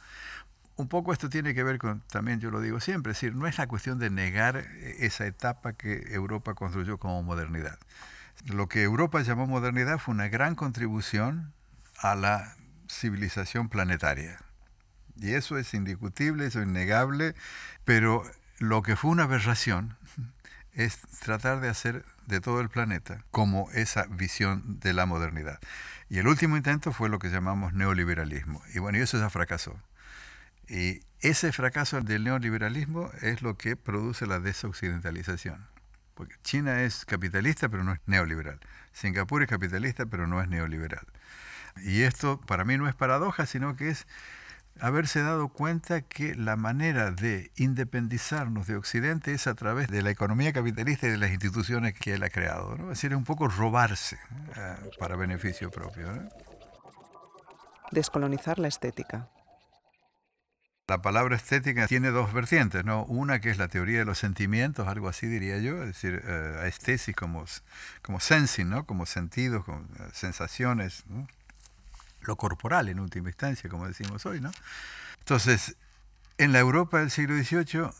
Un 0.78 0.86
poco 0.86 1.12
esto 1.12 1.28
tiene 1.28 1.54
que 1.54 1.64
ver 1.64 1.78
con, 1.78 2.02
también 2.02 2.38
yo 2.38 2.52
lo 2.52 2.60
digo 2.60 2.78
siempre, 2.78 3.10
es 3.10 3.16
decir, 3.20 3.34
no 3.34 3.48
es 3.48 3.58
la 3.58 3.66
cuestión 3.66 3.98
de 3.98 4.10
negar 4.10 4.58
esa 5.00 5.26
etapa 5.26 5.72
que 5.72 6.14
Europa 6.14 6.54
construyó 6.54 6.98
como 6.98 7.20
modernidad. 7.24 7.80
Lo 8.46 8.68
que 8.68 8.84
Europa 8.84 9.20
llamó 9.22 9.48
modernidad 9.48 9.98
fue 9.98 10.14
una 10.14 10.28
gran 10.28 10.54
contribución 10.54 11.52
a 11.98 12.14
la 12.14 12.54
civilización 12.88 13.68
planetaria. 13.68 14.38
Y 15.16 15.32
eso 15.32 15.58
es 15.58 15.74
indiscutible, 15.74 16.46
eso 16.46 16.60
es 16.60 16.68
innegable, 16.68 17.34
pero 17.84 18.22
lo 18.60 18.82
que 18.82 18.94
fue 18.94 19.10
una 19.10 19.24
aberración 19.24 19.96
es 20.74 21.00
tratar 21.18 21.58
de 21.58 21.70
hacer 21.70 22.04
de 22.26 22.40
todo 22.40 22.60
el 22.60 22.68
planeta 22.68 23.24
como 23.32 23.68
esa 23.72 24.06
visión 24.06 24.78
de 24.78 24.92
la 24.92 25.06
modernidad. 25.06 25.58
Y 26.08 26.18
el 26.18 26.28
último 26.28 26.56
intento 26.56 26.92
fue 26.92 27.08
lo 27.08 27.18
que 27.18 27.30
llamamos 27.30 27.72
neoliberalismo. 27.72 28.62
Y 28.72 28.78
bueno, 28.78 28.98
y 28.98 29.00
eso 29.00 29.18
ya 29.18 29.28
fracasó. 29.28 29.76
Y 30.68 31.00
ese 31.20 31.52
fracaso 31.52 32.00
del 32.00 32.24
neoliberalismo 32.24 33.10
es 33.22 33.42
lo 33.42 33.56
que 33.56 33.76
produce 33.76 34.26
la 34.26 34.38
desoccidentalización. 34.38 35.66
Porque 36.14 36.36
China 36.42 36.82
es 36.82 37.04
capitalista, 37.04 37.68
pero 37.68 37.84
no 37.84 37.92
es 37.92 38.00
neoliberal. 38.06 38.60
Singapur 38.92 39.42
es 39.42 39.48
capitalista, 39.48 40.06
pero 40.06 40.26
no 40.26 40.40
es 40.42 40.48
neoliberal. 40.48 41.06
Y 41.82 42.02
esto 42.02 42.40
para 42.40 42.64
mí 42.64 42.76
no 42.76 42.88
es 42.88 42.94
paradoja, 42.94 43.46
sino 43.46 43.76
que 43.76 43.90
es 43.90 44.06
haberse 44.80 45.22
dado 45.22 45.48
cuenta 45.48 46.02
que 46.02 46.34
la 46.34 46.56
manera 46.56 47.10
de 47.10 47.50
independizarnos 47.56 48.66
de 48.66 48.76
Occidente 48.76 49.32
es 49.32 49.46
a 49.46 49.54
través 49.54 49.88
de 49.88 50.02
la 50.02 50.10
economía 50.10 50.52
capitalista 50.52 51.06
y 51.06 51.10
de 51.10 51.18
las 51.18 51.30
instituciones 51.30 51.94
que 51.94 52.14
él 52.14 52.22
ha 52.22 52.30
creado. 52.30 52.76
¿no? 52.76 52.84
Es 52.84 53.00
decir, 53.00 53.14
un 53.14 53.24
poco 53.24 53.48
robarse 53.48 54.18
eh, 54.56 54.76
para 54.98 55.16
beneficio 55.16 55.70
propio. 55.70 56.08
Descolonizar 57.90 58.58
la 58.58 58.68
estética. 58.68 59.28
La 60.88 61.02
palabra 61.02 61.36
estética 61.36 61.86
tiene 61.86 62.10
dos 62.10 62.32
vertientes, 62.32 62.82
¿no? 62.82 63.04
Una 63.04 63.40
que 63.40 63.50
es 63.50 63.58
la 63.58 63.68
teoría 63.68 63.98
de 63.98 64.04
los 64.06 64.18
sentimientos, 64.18 64.88
algo 64.88 65.10
así 65.10 65.26
diría 65.26 65.58
yo, 65.58 65.82
es 65.82 65.88
decir, 65.88 66.24
uh, 66.26 66.64
estesis 66.64 67.14
como, 67.14 67.44
como 68.00 68.20
sensing, 68.20 68.70
¿no? 68.70 68.86
Como 68.86 69.04
sentidos, 69.04 69.66
como 69.66 69.80
eh, 69.80 70.08
sensaciones, 70.14 71.04
¿no? 71.08 71.28
lo 72.22 72.36
corporal 72.36 72.88
en 72.88 73.00
última 73.00 73.28
instancia, 73.28 73.68
como 73.68 73.86
decimos 73.86 74.24
hoy, 74.24 74.40
¿no? 74.40 74.50
Entonces, 75.18 75.76
en 76.38 76.52
la 76.52 76.58
Europa 76.58 77.00
del 77.00 77.10
siglo 77.10 77.36
XVIII, 77.36 77.90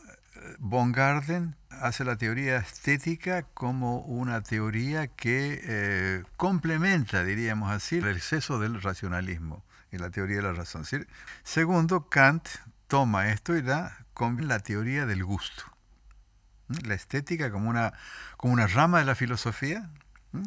von 0.59 0.92
Garden 0.92 1.57
hace 1.68 2.05
la 2.05 2.16
teoría 2.16 2.57
estética 2.57 3.42
como 3.42 3.98
una 3.98 4.42
teoría 4.42 5.09
que 5.09 5.61
eh, 5.62 6.24
complementa, 6.38 7.22
diríamos 7.22 7.70
así, 7.70 7.98
el 7.98 8.09
exceso 8.09 8.59
del 8.59 8.81
racionalismo 8.81 9.62
y 9.92 9.98
la 9.98 10.09
teoría 10.09 10.37
de 10.37 10.42
la 10.42 10.53
razón. 10.55 10.85
Segundo, 11.44 12.09
Kant 12.09 12.48
toma 12.88 13.31
esto 13.31 13.57
y 13.57 13.62
da 13.62 13.96
con 14.14 14.48
la 14.48 14.59
teoría 14.59 15.07
del 15.07 15.24
gusto. 15.24 15.64
La 16.85 16.94
estética 16.94 17.51
como 17.51 17.70
una, 17.70 17.92
como 18.37 18.53
una 18.53 18.66
rama 18.66 18.98
de 18.98 19.05
la 19.05 19.14
filosofía 19.14 19.88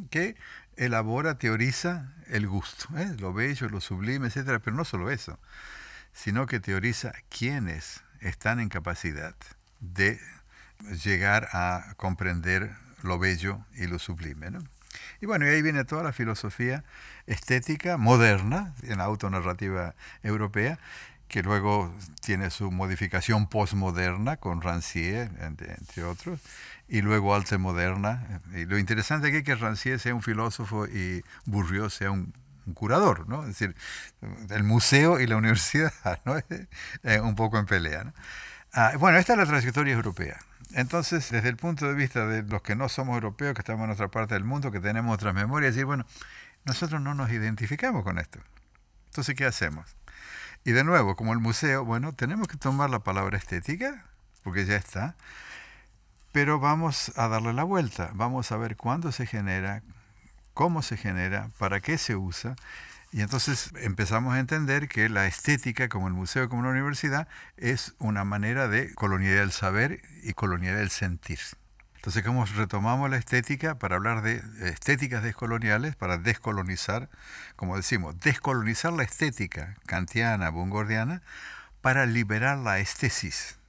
que 0.09 0.35
elabora, 0.75 1.37
teoriza 1.37 2.13
el 2.27 2.47
gusto, 2.47 2.87
¿eh? 2.97 3.15
lo 3.19 3.33
bello, 3.33 3.69
lo 3.69 3.81
sublime, 3.81 4.27
etc. 4.27 4.61
Pero 4.63 4.75
no 4.75 4.85
solo 4.85 5.09
eso, 5.09 5.39
sino 6.13 6.45
que 6.47 6.59
teoriza 6.59 7.13
quiénes 7.29 8.03
están 8.19 8.59
en 8.59 8.69
capacidad 8.69 9.35
de 9.79 10.19
llegar 11.03 11.49
a 11.53 11.93
comprender 11.97 12.71
lo 13.03 13.19
bello 13.19 13.65
y 13.73 13.87
lo 13.87 13.99
sublime. 13.99 14.51
Y 15.19 15.25
bueno, 15.25 15.45
y 15.45 15.49
ahí 15.49 15.61
viene 15.61 15.85
toda 15.85 16.03
la 16.03 16.13
filosofía 16.13 16.83
estética 17.25 17.97
moderna, 17.97 18.73
en 18.83 18.97
la 18.97 19.05
autonarrativa 19.05 19.95
europea, 20.23 20.79
que 21.31 21.43
luego 21.43 21.89
tiene 22.19 22.49
su 22.49 22.71
modificación 22.71 23.47
postmoderna 23.47 24.35
con 24.35 24.61
Rancière, 24.61 25.31
entre, 25.39 26.03
otros, 26.03 26.41
y 26.89 27.01
luego 27.01 27.33
alta 27.33 27.57
moderna. 27.57 28.41
Y 28.53 28.65
lo 28.65 28.77
interesante 28.77 29.29
aquí 29.29 29.37
es 29.37 29.43
que 29.43 29.55
Rancière 29.55 29.97
sea 29.97 30.13
un 30.13 30.21
filósofo 30.21 30.87
y 30.87 31.23
Bourdieu 31.45 31.89
sea 31.89 32.11
un, 32.11 32.33
curador, 32.73 33.29
¿no? 33.29 33.43
Es 33.43 33.57
decir, 33.57 33.75
el 34.49 34.63
museo 34.63 35.21
y 35.21 35.27
la 35.27 35.37
universidad, 35.37 35.93
¿no? 36.25 36.35
un 37.23 37.35
poco 37.35 37.57
en 37.57 37.65
pelea, 37.65 38.13
ah, 38.73 38.93
bueno, 38.99 39.17
esta 39.17 39.33
es 39.33 39.39
la 39.39 39.45
trayectoria 39.45 39.93
europea. 39.93 40.37
Entonces, 40.73 41.31
desde 41.31 41.47
el 41.47 41.55
punto 41.55 41.87
de 41.87 41.93
vista 41.93 42.27
de 42.27 42.43
los 42.43 42.61
que 42.61 42.75
no 42.75 42.89
somos 42.89 43.15
europeos, 43.15 43.53
que 43.55 43.61
estamos 43.61 43.85
en 43.85 43.91
otra 43.91 44.09
parte 44.09 44.33
del 44.33 44.43
mundo, 44.43 44.69
que 44.69 44.81
tenemos 44.81 45.13
otras 45.13 45.33
memorias, 45.33 45.73
decir, 45.73 45.85
bueno, 45.85 46.05
nosotros 46.65 47.01
no 47.01 47.13
nos 47.13 47.31
identificamos 47.31 48.03
con 48.03 48.19
esto. 48.19 48.39
Entonces, 49.07 49.33
¿qué 49.35 49.45
hacemos? 49.45 49.95
Y 50.63 50.71
de 50.73 50.83
nuevo, 50.83 51.15
como 51.15 51.33
el 51.33 51.39
museo, 51.39 51.83
bueno, 51.85 52.13
tenemos 52.13 52.47
que 52.47 52.57
tomar 52.57 52.89
la 52.89 52.99
palabra 52.99 53.37
estética, 53.37 54.05
porque 54.43 54.65
ya 54.65 54.75
está, 54.75 55.15
pero 56.31 56.59
vamos 56.59 57.11
a 57.15 57.27
darle 57.27 57.53
la 57.53 57.63
vuelta, 57.63 58.11
vamos 58.13 58.51
a 58.51 58.57
ver 58.57 58.77
cuándo 58.77 59.11
se 59.11 59.25
genera, 59.25 59.81
cómo 60.53 60.81
se 60.81 60.97
genera, 60.97 61.49
para 61.57 61.79
qué 61.79 61.97
se 61.97 62.15
usa, 62.15 62.55
y 63.11 63.21
entonces 63.21 63.71
empezamos 63.81 64.35
a 64.35 64.39
entender 64.39 64.87
que 64.87 65.09
la 65.09 65.27
estética, 65.27 65.89
como 65.89 66.07
el 66.07 66.13
museo, 66.13 66.47
como 66.47 66.63
la 66.63 66.69
universidad, 66.69 67.27
es 67.57 67.93
una 67.99 68.23
manera 68.23 68.67
de 68.67 68.93
colonial 68.93 69.35
del 69.37 69.51
saber 69.51 70.01
y 70.23 70.33
colonial 70.33 70.77
del 70.77 70.91
sentir. 70.91 71.39
Entonces, 72.01 72.23
¿cómo 72.23 72.43
retomamos 72.45 73.11
la 73.11 73.17
estética 73.17 73.77
para 73.77 73.97
hablar 73.97 74.23
de 74.23 74.41
estéticas 74.67 75.21
descoloniales, 75.21 75.95
para 75.95 76.17
descolonizar, 76.17 77.09
como 77.55 77.77
decimos, 77.77 78.19
descolonizar 78.19 78.91
la 78.91 79.03
estética 79.03 79.75
kantiana, 79.85 80.49
bungordiana, 80.49 81.21
para 81.81 82.07
liberar 82.07 82.57
la 82.57 82.79
estesis, 82.79 83.59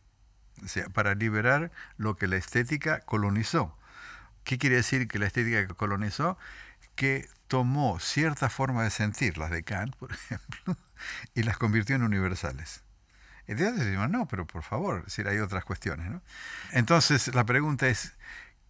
o 0.64 0.68
sea, 0.68 0.88
para 0.88 1.14
liberar 1.14 1.72
lo 1.98 2.16
que 2.16 2.26
la 2.26 2.36
estética 2.36 3.00
colonizó. 3.00 3.76
¿Qué 4.44 4.56
quiere 4.56 4.76
decir 4.76 5.08
que 5.08 5.18
la 5.18 5.26
estética 5.26 5.66
colonizó? 5.74 6.38
Que 6.94 7.28
tomó 7.48 8.00
cierta 8.00 8.48
forma 8.48 8.82
de 8.82 8.90
sentir, 8.90 9.36
las 9.36 9.50
de 9.50 9.62
Kant, 9.62 9.94
por 9.96 10.10
ejemplo, 10.14 10.78
y 11.34 11.42
las 11.42 11.58
convirtió 11.58 11.96
en 11.96 12.02
universales. 12.02 12.82
Entonces 13.46 13.84
decimos, 13.84 14.08
no, 14.10 14.26
pero 14.26 14.46
por 14.46 14.62
favor, 14.62 15.04
si 15.08 15.22
hay 15.22 15.38
otras 15.38 15.64
cuestiones. 15.64 16.10
¿no? 16.10 16.22
Entonces 16.72 17.34
la 17.34 17.44
pregunta 17.44 17.88
es, 17.88 18.14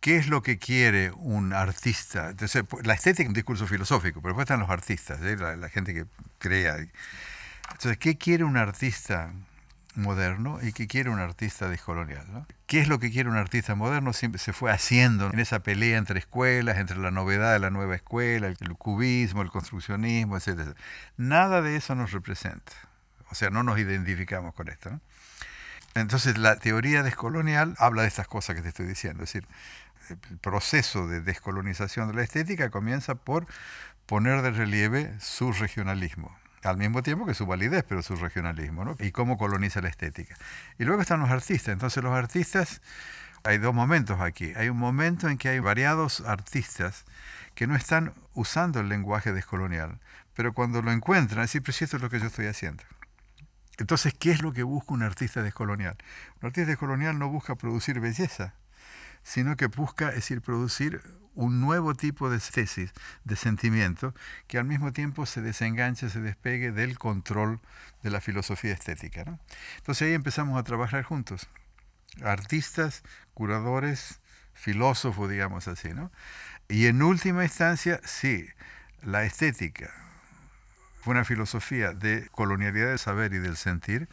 ¿qué 0.02 0.16
es 0.16 0.28
lo 0.28 0.42
que 0.42 0.58
quiere 0.58 1.12
un 1.12 1.54
artista? 1.54 2.30
Entonces, 2.30 2.64
la 2.82 2.94
estética 2.94 3.22
es 3.22 3.28
un 3.28 3.34
discurso 3.34 3.66
filosófico, 3.66 4.20
pero 4.20 4.34
después 4.34 4.44
están 4.44 4.60
los 4.60 4.68
artistas, 4.68 5.20
¿eh? 5.22 5.36
la, 5.36 5.68
gente 5.68 5.94
que 5.94 6.06
crea. 6.38 6.76
Entonces, 7.70 7.98
¿qué 7.98 8.18
quiere 8.18 8.44
un 8.44 8.56
artista 8.56 9.32
moderno 9.94 10.58
y 10.60 10.72
qué 10.72 10.88
quiere 10.88 11.08
un 11.08 11.20
artista 11.20 11.68
descolonial? 11.68 12.26
¿no? 12.32 12.46
¿Qué 12.66 12.80
es 12.80 12.88
lo 12.88 12.98
que 12.98 13.12
quiere 13.12 13.30
un 13.30 13.36
artista 13.36 13.76
moderno? 13.76 14.12
Siempre 14.12 14.40
se 14.40 14.52
fue 14.52 14.72
haciendo 14.72 15.30
en 15.32 15.38
esa 15.38 15.60
pelea 15.62 15.98
entre 15.98 16.18
escuelas, 16.18 16.78
entre 16.78 16.98
la 16.98 17.12
novedad 17.12 17.52
de 17.52 17.60
la 17.60 17.70
nueva 17.70 17.94
escuela, 17.94 18.48
el 18.48 18.56
cubismo, 18.76 19.42
el 19.42 19.50
construccionismo, 19.50 20.36
etc. 20.36 20.76
Nada 21.16 21.62
de 21.62 21.76
eso 21.76 21.94
nos 21.94 22.10
representa. 22.10 22.72
O 23.32 23.34
sea, 23.34 23.48
no 23.48 23.62
nos 23.62 23.78
identificamos 23.78 24.54
con 24.54 24.68
esto. 24.68 25.00
Entonces 25.94 26.36
la 26.36 26.56
teoría 26.56 27.02
descolonial 27.02 27.74
habla 27.78 28.02
de 28.02 28.08
estas 28.08 28.28
cosas 28.28 28.54
que 28.54 28.60
te 28.60 28.68
estoy 28.68 28.86
diciendo, 28.86 29.24
es 29.24 29.32
decir, 29.32 29.48
el 30.10 30.36
proceso 30.36 31.08
de 31.08 31.22
descolonización 31.22 32.08
de 32.08 32.14
la 32.14 32.22
estética 32.22 32.68
comienza 32.68 33.14
por 33.14 33.46
poner 34.04 34.42
de 34.42 34.50
relieve 34.50 35.14
su 35.18 35.50
regionalismo, 35.52 36.36
al 36.62 36.76
mismo 36.76 37.02
tiempo 37.02 37.24
que 37.24 37.32
su 37.32 37.46
validez, 37.46 37.84
pero 37.88 38.02
su 38.02 38.16
regionalismo, 38.16 38.84
¿no? 38.84 38.96
y 38.98 39.12
cómo 39.12 39.38
coloniza 39.38 39.80
la 39.80 39.88
estética. 39.88 40.36
Y 40.78 40.84
luego 40.84 41.00
están 41.00 41.20
los 41.20 41.30
artistas, 41.30 41.72
entonces 41.72 42.04
los 42.04 42.12
artistas, 42.14 42.82
hay 43.44 43.56
dos 43.56 43.74
momentos 43.74 44.20
aquí. 44.20 44.52
Hay 44.56 44.68
un 44.68 44.78
momento 44.78 45.30
en 45.30 45.38
que 45.38 45.48
hay 45.48 45.58
variados 45.58 46.20
artistas 46.20 47.06
que 47.54 47.66
no 47.66 47.76
están 47.76 48.12
usando 48.34 48.80
el 48.80 48.90
lenguaje 48.90 49.32
descolonial, 49.32 50.00
pero 50.34 50.52
cuando 50.52 50.82
lo 50.82 50.92
encuentran, 50.92 51.40
decir, 51.40 51.62
pero 51.62 51.72
si 51.72 51.84
esto 51.84 51.96
es 51.96 52.02
lo 52.02 52.10
que 52.10 52.20
yo 52.20 52.26
estoy 52.26 52.46
haciendo. 52.46 52.84
Entonces, 53.82 54.14
¿qué 54.16 54.30
es 54.30 54.42
lo 54.42 54.52
que 54.52 54.62
busca 54.62 54.94
un 54.94 55.02
artista 55.02 55.42
descolonial? 55.42 55.96
Un 56.40 56.46
artista 56.46 56.68
descolonial 56.68 57.18
no 57.18 57.28
busca 57.28 57.56
producir 57.56 57.98
belleza, 57.98 58.54
sino 59.24 59.56
que 59.56 59.66
busca, 59.66 60.10
es 60.10 60.14
decir, 60.14 60.40
producir 60.40 61.02
un 61.34 61.60
nuevo 61.60 61.92
tipo 61.96 62.30
de 62.30 62.38
tesis, 62.38 62.92
de 63.24 63.34
sentimiento, 63.34 64.14
que 64.46 64.58
al 64.58 64.66
mismo 64.66 64.92
tiempo 64.92 65.26
se 65.26 65.40
desenganche, 65.40 66.10
se 66.10 66.20
despegue 66.20 66.70
del 66.70 66.96
control 66.96 67.58
de 68.04 68.10
la 68.10 68.20
filosofía 68.20 68.72
estética. 68.72 69.40
Entonces 69.78 70.06
ahí 70.06 70.14
empezamos 70.14 70.60
a 70.60 70.62
trabajar 70.62 71.02
juntos, 71.02 71.48
artistas, 72.22 73.02
curadores, 73.34 74.20
filósofos, 74.52 75.28
digamos 75.28 75.66
así. 75.66 75.92
¿no? 75.92 76.12
Y 76.68 76.86
en 76.86 77.02
última 77.02 77.42
instancia, 77.42 78.00
sí, 78.04 78.46
la 79.02 79.24
estética 79.24 79.90
fue 81.02 81.12
una 81.12 81.24
filosofía 81.24 81.92
de 81.92 82.28
colonialidad 82.30 82.90
del 82.90 82.98
saber 82.98 83.34
y 83.34 83.38
del 83.38 83.56
sentir, 83.56 84.08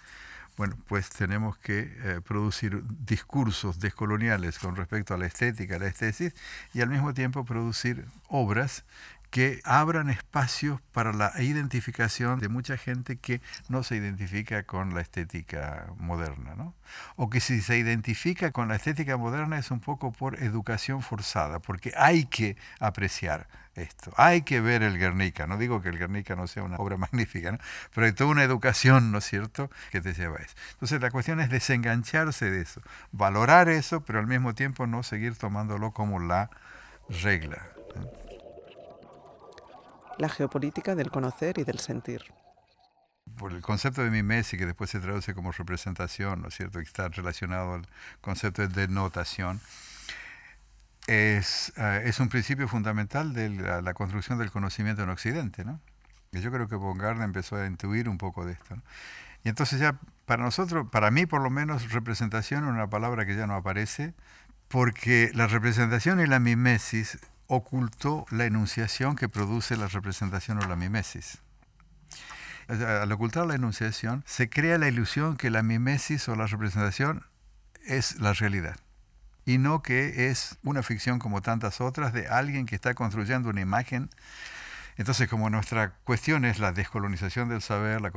bueno, 0.57 0.75
pues 0.87 1.09
tenemos 1.09 1.55
que 1.57 1.81
eh, 2.03 2.19
producir 2.25 2.83
discursos 3.05 3.79
descoloniales 3.79 4.57
con 4.57 4.75
respecto 4.75 5.13
a 5.13 5.17
la 5.17 5.27
estética, 5.27 5.75
a 5.75 5.79
la 5.79 5.87
estesis, 5.87 6.33
y 6.73 6.81
al 6.81 6.89
mismo 6.89 7.13
tiempo 7.13 7.45
producir 7.45 8.05
obras 8.27 8.83
que 9.29 9.61
abran 9.63 10.09
espacios 10.09 10.81
para 10.91 11.13
la 11.13 11.31
identificación 11.39 12.39
de 12.39 12.49
mucha 12.49 12.77
gente 12.77 13.17
que 13.17 13.41
no 13.67 13.83
se 13.83 13.95
identifica 13.95 14.63
con 14.63 14.95
la 14.95 15.01
estética 15.01 15.87
moderna, 15.97 16.55
¿no? 16.55 16.73
O 17.15 17.29
que 17.29 17.39
si 17.39 17.61
se 17.61 17.77
identifica 17.77 18.51
con 18.51 18.67
la 18.67 18.75
estética 18.75 19.17
moderna 19.17 19.59
es 19.59 19.69
un 19.69 19.79
poco 19.79 20.11
por 20.11 20.41
educación 20.41 21.01
forzada, 21.03 21.59
porque 21.59 21.93
hay 21.95 22.25
que 22.25 22.57
apreciar 22.79 23.47
esto, 23.75 24.11
hay 24.17 24.41
que 24.41 24.61
ver 24.61 24.81
el 24.81 24.97
Guernica, 24.97 25.45
no 25.47 25.57
digo 25.57 25.81
que 25.81 25.89
el 25.89 25.99
Guernica 25.99 26.35
no 26.35 26.47
sea 26.47 26.63
una 26.63 26.77
obra 26.77 26.97
magnífica, 26.97 27.51
¿no? 27.51 27.59
pero 27.93 28.07
hay 28.07 28.13
toda 28.13 28.31
una 28.31 28.43
educación, 28.43 29.11
¿no 29.11 29.19
es 29.19 29.25
cierto?, 29.25 29.69
que 29.91 30.01
te 30.01 30.13
lleva 30.13 30.37
a 30.37 30.41
eso. 30.41 30.55
Entonces 30.71 31.01
la 31.01 31.11
cuestión 31.11 31.39
es 31.39 31.49
desengancharse 31.49 32.49
de 32.49 32.61
eso, 32.61 32.81
valorar 33.11 33.69
eso, 33.69 34.01
pero 34.03 34.19
al 34.19 34.27
mismo 34.27 34.55
tiempo 34.55 34.87
no 34.87 35.03
seguir 35.03 35.35
tomándolo 35.35 35.91
como 35.91 36.19
la 36.19 36.49
regla 37.09 37.61
la 40.19 40.29
geopolítica 40.29 40.95
del 40.95 41.09
conocer 41.09 41.57
y 41.57 41.63
del 41.63 41.79
sentir. 41.79 42.21
Por 43.37 43.53
el 43.53 43.61
concepto 43.61 44.03
de 44.03 44.11
mimesi, 44.11 44.57
que 44.57 44.65
después 44.65 44.89
se 44.89 44.99
traduce 44.99 45.33
como 45.33 45.51
representación, 45.51 46.41
¿no 46.41 46.49
es 46.49 46.55
cierto?, 46.55 46.79
que 46.79 46.85
está 46.85 47.07
relacionado 47.07 47.75
al 47.75 47.87
concepto 48.21 48.61
de 48.61 48.67
denotación, 48.67 49.61
es, 51.07 51.73
eh, 51.77 52.03
es 52.05 52.19
un 52.19 52.29
principio 52.29 52.67
fundamental 52.67 53.33
de 53.33 53.49
la, 53.49 53.93
construcción 53.93 54.37
del 54.37 54.51
conocimiento 54.51 55.03
en 55.03 55.09
Occidente, 55.09 55.63
¿no? 55.63 55.79
Y 56.31 56.41
yo 56.41 56.51
creo 56.51 56.67
que 56.67 56.75
Bongarde 56.75 57.23
empezó 57.23 57.55
a 57.55 57.65
intuir 57.65 58.09
un 58.09 58.17
poco 58.17 58.45
de 58.45 58.53
esto. 58.53 58.75
Y 59.43 59.49
entonces 59.49 59.79
ya, 59.79 59.99
para 60.25 60.43
nosotros, 60.43 60.87
para 60.91 61.09
mí 61.09 61.25
por 61.25 61.41
lo 61.41 61.49
menos, 61.49 61.91
representación 61.91 62.65
es 62.65 62.69
una 62.69 62.89
palabra 62.89 63.25
que 63.25 63.35
ya 63.35 63.47
no 63.47 63.55
aparece, 63.55 64.13
porque 64.67 65.31
la 65.33 65.47
representación 65.47 66.19
y 66.19 66.27
la 66.27 66.39
mimesis 66.39 67.17
ocultó 67.49 68.25
la 68.31 68.45
enunciación 68.45 69.17
que 69.17 69.27
produce 69.27 69.75
la 69.75 69.87
representación 69.87 70.63
o 70.63 70.67
la 70.67 70.77
mimesis. 70.77 71.39
Al 72.69 73.11
ocultar 73.11 73.45
la 73.47 73.55
enunciación, 73.55 74.23
se 74.25 74.49
crea 74.49 74.77
la 74.77 74.87
ilusión 74.87 75.35
que 75.35 75.49
la 75.49 75.63
mimesis 75.63 76.29
o 76.29 76.35
la 76.35 76.47
representación 76.47 77.25
es 77.85 78.19
la 78.21 78.31
realidad 78.31 78.77
y 79.45 79.57
no 79.57 79.81
que 79.81 80.29
es 80.29 80.59
una 80.63 80.83
ficción 80.83 81.17
como 81.17 81.41
tantas 81.41 81.81
otras 81.81 82.13
de 82.13 82.27
alguien 82.27 82.67
que 82.67 82.75
está 82.75 82.93
construyendo 82.93 83.49
una 83.49 83.61
imagen 83.61 84.09
entonces, 84.99 85.29
como 85.29 85.49
nuestra 85.49 85.93
cuestión 86.03 86.43
es 86.43 86.59
la 86.59 86.73
descolonización 86.73 87.47
del 87.47 87.61
saber, 87.61 88.01
la 88.01 88.11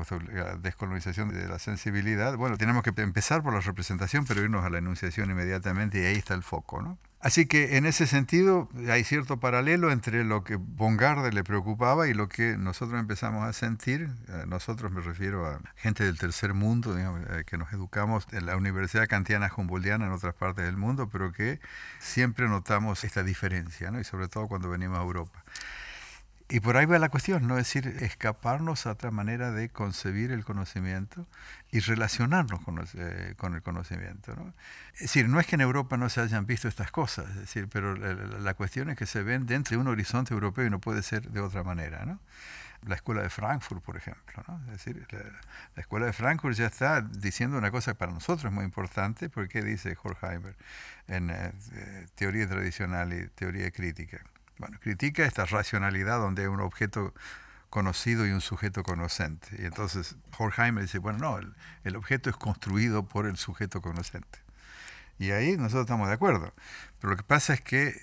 descolonización 0.59 1.33
de 1.33 1.47
la 1.47 1.61
sensibilidad, 1.61 2.37
bueno, 2.37 2.59
tenemos 2.59 2.83
que 2.83 2.93
empezar 2.97 3.41
por 3.41 3.55
la 3.55 3.61
representación, 3.61 4.25
pero 4.25 4.43
irnos 4.43 4.65
a 4.65 4.69
la 4.69 4.79
enunciación 4.79 5.31
inmediatamente 5.31 6.03
y 6.03 6.07
ahí 6.07 6.17
está 6.17 6.35
el 6.35 6.43
foco, 6.43 6.83
¿no? 6.83 6.99
Así 7.23 7.47
que 7.47 7.77
en 7.77 7.87
ese 7.87 8.09
sentido 8.09 8.69
hay 8.91 9.05
cierto 9.05 9.39
paralelo 9.39 9.93
entre 9.93 10.25
lo 10.25 10.43
que 10.43 10.57
Bongarde 10.57 11.31
le 11.31 11.45
preocupaba 11.45 12.09
y 12.09 12.15
lo 12.15 12.29
que 12.29 12.57
nosotros 12.57 12.99
empezamos 12.99 13.45
a 13.45 13.53
sentir. 13.53 14.09
Eh, 14.29 14.45
nosotros 14.49 14.91
me 14.91 15.01
refiero 15.01 15.47
a 15.47 15.61
gente 15.77 16.03
del 16.03 16.19
tercer 16.19 16.53
mundo, 16.53 16.99
eh, 16.99 17.45
que 17.47 17.59
nos 17.59 17.73
educamos 17.73 18.27
en 18.33 18.47
la 18.47 18.57
Universidad 18.57 19.07
Kantiana 19.07 19.53
Humboldtiana 19.57 20.07
en 20.07 20.13
otras 20.13 20.35
partes 20.35 20.65
del 20.65 20.77
mundo, 20.77 21.09
pero 21.13 21.31
que 21.31 21.61
siempre 22.01 22.49
notamos 22.49 23.05
esta 23.05 23.23
diferencia, 23.23 23.93
¿no? 23.93 24.01
y 24.01 24.05
sobre 24.05 24.27
todo 24.27 24.49
cuando 24.49 24.69
venimos 24.69 24.99
a 24.99 25.03
Europa. 25.03 25.45
Y 26.49 26.61
por 26.61 26.77
ahí 26.77 26.87
va 26.87 26.99
la 26.99 27.09
cuestión, 27.09 27.47
¿no? 27.47 27.59
Es 27.59 27.73
decir, 27.73 27.87
escaparnos 28.01 28.87
a 28.87 28.93
otra 28.93 29.11
manera 29.11 29.53
de 29.53 29.69
concebir 29.71 30.33
el 30.33 30.45
conocimiento 30.45 31.27
y 31.71 31.81
relacionarnos 31.81 32.61
con, 32.63 32.85
eh, 32.95 33.35
con 33.37 33.55
el 33.55 33.63
conocimiento, 33.63 34.35
¿no? 34.37 34.53
Es 34.95 35.01
decir, 35.01 35.29
no 35.29 35.41
es 35.41 35.47
que 35.47 35.55
en 35.55 35.63
Europa 35.63 35.97
no 35.97 36.09
se 36.09 36.21
hayan 36.21 36.47
visto 36.47 36.69
estas 36.69 36.91
cosas, 36.91 37.29
es 37.31 37.37
decir, 37.37 37.69
pero 37.69 37.97
la, 37.97 38.55
cuestión 38.55 38.91
es 38.91 38.99
que 38.99 39.07
se 39.07 39.23
ven 39.23 39.47
dentro 39.47 39.77
de 39.77 39.81
un 39.81 39.89
horizonte 39.89 40.35
europeo 40.35 40.67
y 40.67 40.71
no 40.71 40.81
puede 40.81 41.03
ser 41.03 41.31
de 41.31 41.41
otra 41.41 41.63
manera, 41.63 42.05
¿no? 42.05 42.21
La 42.87 42.97
escuela 42.97 43.23
de 43.23 43.31
Frankfurt, 43.31 43.83
por 43.83 43.97
ejemplo, 43.97 44.43
¿no? 44.49 44.61
Es 44.73 44.85
decir, 44.85 45.07
la, 45.75 45.81
escuela 45.81 46.07
de 46.07 46.13
Frankfurt 46.13 46.57
ya 46.57 46.67
está 46.67 47.01
diciendo 47.01 47.57
una 47.57 47.71
cosa 47.71 47.93
que 47.93 47.99
para 47.99 48.13
nosotros 48.13 48.47
es 48.47 48.53
muy 48.53 48.65
importante, 48.65 49.31
porque 49.31 49.63
dice 49.63 49.97
Horkheimer 50.03 50.57
en 51.07 51.31
eh, 51.31 51.53
teoría 52.17 52.49
tradicional 52.49 53.13
y 53.13 53.29
teoría 53.29 53.71
crítica 53.71 54.21
bueno, 54.59 54.79
critica 54.81 55.25
esta 55.25 55.45
racionalidad 55.45 56.19
donde 56.19 56.43
hay 56.43 56.49
un 56.49 56.61
objeto 56.61 57.13
conocido 57.73 58.27
y 58.27 58.31
un 58.33 58.43
sujeto 58.43 58.83
conocente. 58.83 59.49
Y 59.59 59.65
entonces 59.65 60.17
Horkheimer 60.37 60.83
dice, 60.83 60.99
bueno, 60.99 61.19
no, 61.19 61.53
el, 61.85 61.97
objeto 61.97 62.29
es 62.29 62.37
construido 62.37 63.05
por 63.05 63.27
el 63.27 63.39
sujeto 63.39 63.81
conocente. 63.81 64.41
Y 65.19 65.31
ahí 65.31 65.57
nosotros 65.57 65.85
estamos 65.85 66.09
de 66.09 66.15
acuerdo. 66.15 66.53
Pero 67.01 67.13
lo 67.13 67.17
que 67.17 67.23
pasa 67.23 67.55
es 67.55 67.63
que 67.63 67.95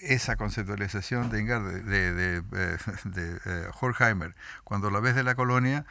esa 0.00 0.36
conceptualización 0.36 1.30
de, 1.30 1.42
de, 1.44 2.12
de, 2.14 2.40
de 3.04 3.40
eh, 3.44 3.70
Horkheimer, 3.78 4.34
cuando 4.64 4.90
la 4.90 5.00
ves 5.00 5.14
de 5.14 5.22
la 5.22 5.34
colonia, 5.34 5.84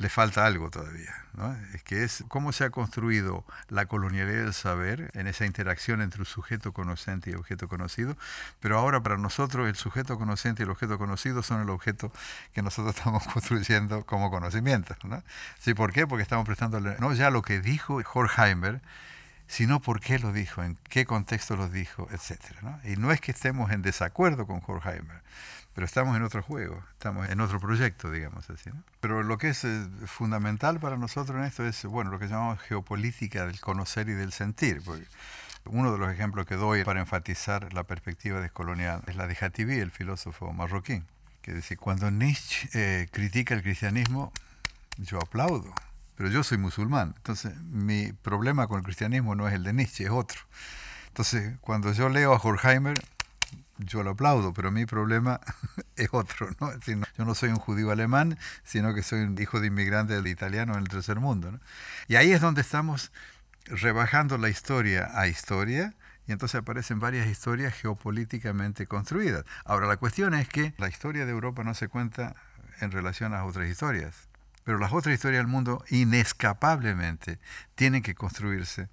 le 0.00 0.08
falta 0.08 0.46
algo 0.46 0.70
todavía, 0.70 1.14
¿no? 1.34 1.54
Es 1.74 1.82
que 1.82 2.04
es 2.04 2.24
cómo 2.28 2.52
se 2.52 2.64
ha 2.64 2.70
construido 2.70 3.44
la 3.68 3.84
colonialidad 3.84 4.44
del 4.44 4.54
saber 4.54 5.10
en 5.12 5.26
esa 5.26 5.44
interacción 5.44 6.00
entre 6.00 6.22
un 6.22 6.26
sujeto 6.26 6.72
conocente 6.72 7.30
y 7.30 7.34
objeto 7.34 7.68
conocido, 7.68 8.16
pero 8.60 8.78
ahora 8.78 9.02
para 9.02 9.18
nosotros 9.18 9.68
el 9.68 9.76
sujeto 9.76 10.18
conocente 10.18 10.62
y 10.62 10.64
el 10.64 10.70
objeto 10.70 10.96
conocido 10.96 11.42
son 11.42 11.60
el 11.60 11.68
objeto 11.68 12.10
que 12.54 12.62
nosotros 12.62 12.96
estamos 12.96 13.26
construyendo 13.28 14.06
como 14.06 14.30
conocimiento, 14.30 14.96
¿no? 15.04 15.22
¿Sí, 15.58 15.74
¿Por 15.74 15.92
qué? 15.92 16.06
Porque 16.06 16.22
estamos 16.22 16.46
prestando 16.46 16.80
no 16.80 17.12
ya 17.12 17.28
lo 17.28 17.42
que 17.42 17.60
dijo 17.60 18.00
Horkheimer, 18.14 18.80
sino 19.48 19.80
por 19.80 20.00
qué 20.00 20.18
lo 20.18 20.32
dijo, 20.32 20.62
en 20.62 20.78
qué 20.88 21.04
contexto 21.04 21.56
lo 21.56 21.68
dijo, 21.68 22.08
etc. 22.10 22.40
¿no? 22.62 22.80
Y 22.84 22.96
no 22.96 23.12
es 23.12 23.20
que 23.20 23.32
estemos 23.32 23.70
en 23.70 23.82
desacuerdo 23.82 24.46
con 24.46 24.62
Horkheimer, 24.66 25.22
pero 25.80 25.86
estamos 25.86 26.14
en 26.14 26.22
otro 26.22 26.42
juego, 26.42 26.84
estamos 26.92 27.26
en 27.30 27.40
otro 27.40 27.58
proyecto, 27.58 28.10
digamos 28.10 28.50
así. 28.50 28.68
Pero 29.00 29.22
lo 29.22 29.38
que 29.38 29.48
es 29.48 29.64
eh, 29.64 29.88
fundamental 30.04 30.78
para 30.78 30.98
nosotros 30.98 31.38
en 31.38 31.44
esto 31.44 31.64
es, 31.64 31.86
bueno, 31.86 32.10
lo 32.10 32.18
que 32.18 32.28
llamamos 32.28 32.60
geopolítica 32.60 33.46
del 33.46 33.60
conocer 33.60 34.10
y 34.10 34.12
del 34.12 34.34
sentir. 34.34 34.82
Porque 34.84 35.06
uno 35.64 35.90
de 35.90 35.96
los 35.96 36.12
ejemplos 36.12 36.44
que 36.44 36.56
doy 36.56 36.84
para 36.84 37.00
enfatizar 37.00 37.72
la 37.72 37.84
perspectiva 37.84 38.42
descolonial 38.42 39.02
es 39.06 39.16
la 39.16 39.26
de 39.26 39.38
Hatibi, 39.40 39.78
el 39.78 39.90
filósofo 39.90 40.52
marroquí, 40.52 41.02
que 41.40 41.54
dice, 41.54 41.78
cuando 41.78 42.10
Nietzsche 42.10 42.68
eh, 42.74 43.08
critica 43.10 43.54
el 43.54 43.62
cristianismo, 43.62 44.34
yo 44.98 45.16
aplaudo, 45.16 45.72
pero 46.14 46.28
yo 46.28 46.44
soy 46.44 46.58
musulmán, 46.58 47.14
entonces 47.16 47.56
mi 47.62 48.12
problema 48.12 48.66
con 48.66 48.76
el 48.76 48.84
cristianismo 48.84 49.34
no 49.34 49.48
es 49.48 49.54
el 49.54 49.64
de 49.64 49.72
Nietzsche, 49.72 50.04
es 50.04 50.10
otro. 50.10 50.40
Entonces, 51.06 51.56
cuando 51.62 51.90
yo 51.94 52.10
leo 52.10 52.34
a 52.34 52.36
Horkheimer, 52.36 53.00
yo 53.84 54.02
lo 54.02 54.10
aplaudo, 54.10 54.52
pero 54.52 54.70
mi 54.70 54.86
problema 54.86 55.40
es 55.96 56.08
otro. 56.12 56.48
¿no? 56.60 56.72
yo 57.16 57.24
no 57.24 57.34
soy 57.34 57.50
un 57.50 57.56
judío 57.56 57.90
alemán, 57.90 58.38
sino 58.64 58.94
que 58.94 59.02
soy 59.02 59.20
un 59.20 59.40
hijo 59.40 59.60
de 59.60 59.68
inmigrante 59.68 60.16
italiano 60.28 60.74
en 60.74 60.80
el 60.80 60.88
tercer 60.88 61.20
mundo. 61.20 61.58
Y 62.08 62.16
ahí 62.16 62.32
es 62.32 62.40
donde 62.40 62.60
estamos 62.60 63.12
rebajando 63.66 64.38
la 64.38 64.48
historia 64.48 65.10
a 65.14 65.26
historia, 65.26 65.94
y 66.26 66.32
entonces 66.32 66.60
aparecen 66.60 67.00
varias 67.00 67.26
historias 67.26 67.74
geopolíticamente 67.74 68.86
construidas. 68.86 69.44
Ahora, 69.64 69.86
la 69.86 69.96
cuestión 69.96 70.34
es 70.34 70.48
que 70.48 70.74
la 70.78 70.88
historia 70.88 71.26
de 71.26 71.32
Europa 71.32 71.64
no 71.64 71.74
se 71.74 71.88
cuenta 71.88 72.36
en 72.80 72.92
relación 72.92 73.34
a 73.34 73.44
otras 73.44 73.68
historias. 73.68 74.28
Pero 74.64 74.78
las 74.78 74.92
otras 74.92 75.14
historias 75.14 75.40
del 75.40 75.48
mundo 75.48 75.84
inescapablemente 75.90 77.38
tienen 77.74 78.02
que 78.02 78.14
construirse 78.14 78.88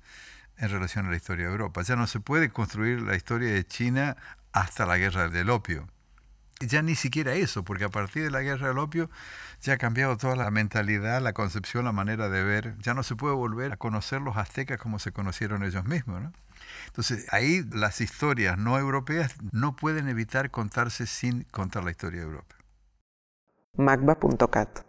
en 0.58 0.69
relación 0.69 1.06
a 1.06 1.12
la 1.12 1.15
historia 1.15 1.45
de 1.45 1.52
Europa. 1.52 1.82
Ya 1.84 1.95
no 1.95 2.08
se 2.08 2.19
puede 2.19 2.50
construir 2.50 3.02
la 3.02 3.15
historia 3.15 3.54
de 3.54 3.65
China 3.65 4.17
hasta 4.51 4.86
la 4.86 4.97
guerra 4.97 5.29
del 5.29 5.49
opio. 5.49 5.88
Ya 6.60 6.81
ni 6.81 6.95
siquiera 6.95 7.33
eso, 7.36 7.63
porque 7.63 7.83
a 7.83 7.89
partir 7.89 8.23
de 8.23 8.31
la 8.31 8.41
guerra 8.41 8.69
del 8.69 8.79
opio 8.79 9.12
ya 9.62 9.73
ha 9.73 9.77
cambiado 9.77 10.17
toda 10.17 10.36
la 10.36 10.49
mentalidad, 10.49 11.21
la 11.21 11.33
concepción, 11.33 11.86
la 11.86 11.91
manera 11.91 12.29
de 12.29 12.43
ver. 12.43 12.75
Ya 12.79 12.95
no 12.95 13.03
se 13.03 13.15
puede 13.15 13.36
volver 13.36 13.73
a 13.73 13.77
conocer 13.77 14.21
los 14.21 14.38
aztecas 14.38 14.79
como 14.79 14.97
se 14.97 15.12
conocieron 15.12 15.63
ellos 15.63 15.86
mismos. 15.86 16.23
Entonces 16.88 17.31
ahí 17.31 17.63
las 17.71 18.01
historias 18.01 18.57
no 18.57 18.77
europeas 18.79 19.36
no 19.51 19.75
pueden 19.75 20.07
evitar 20.07 20.49
contarse 20.49 21.05
sin 21.05 21.43
contar 21.43 21.83
la 21.83 21.91
historia 21.91 22.21
de 22.21 22.25
Europa. 22.25 22.55
magba.cat 23.75 24.87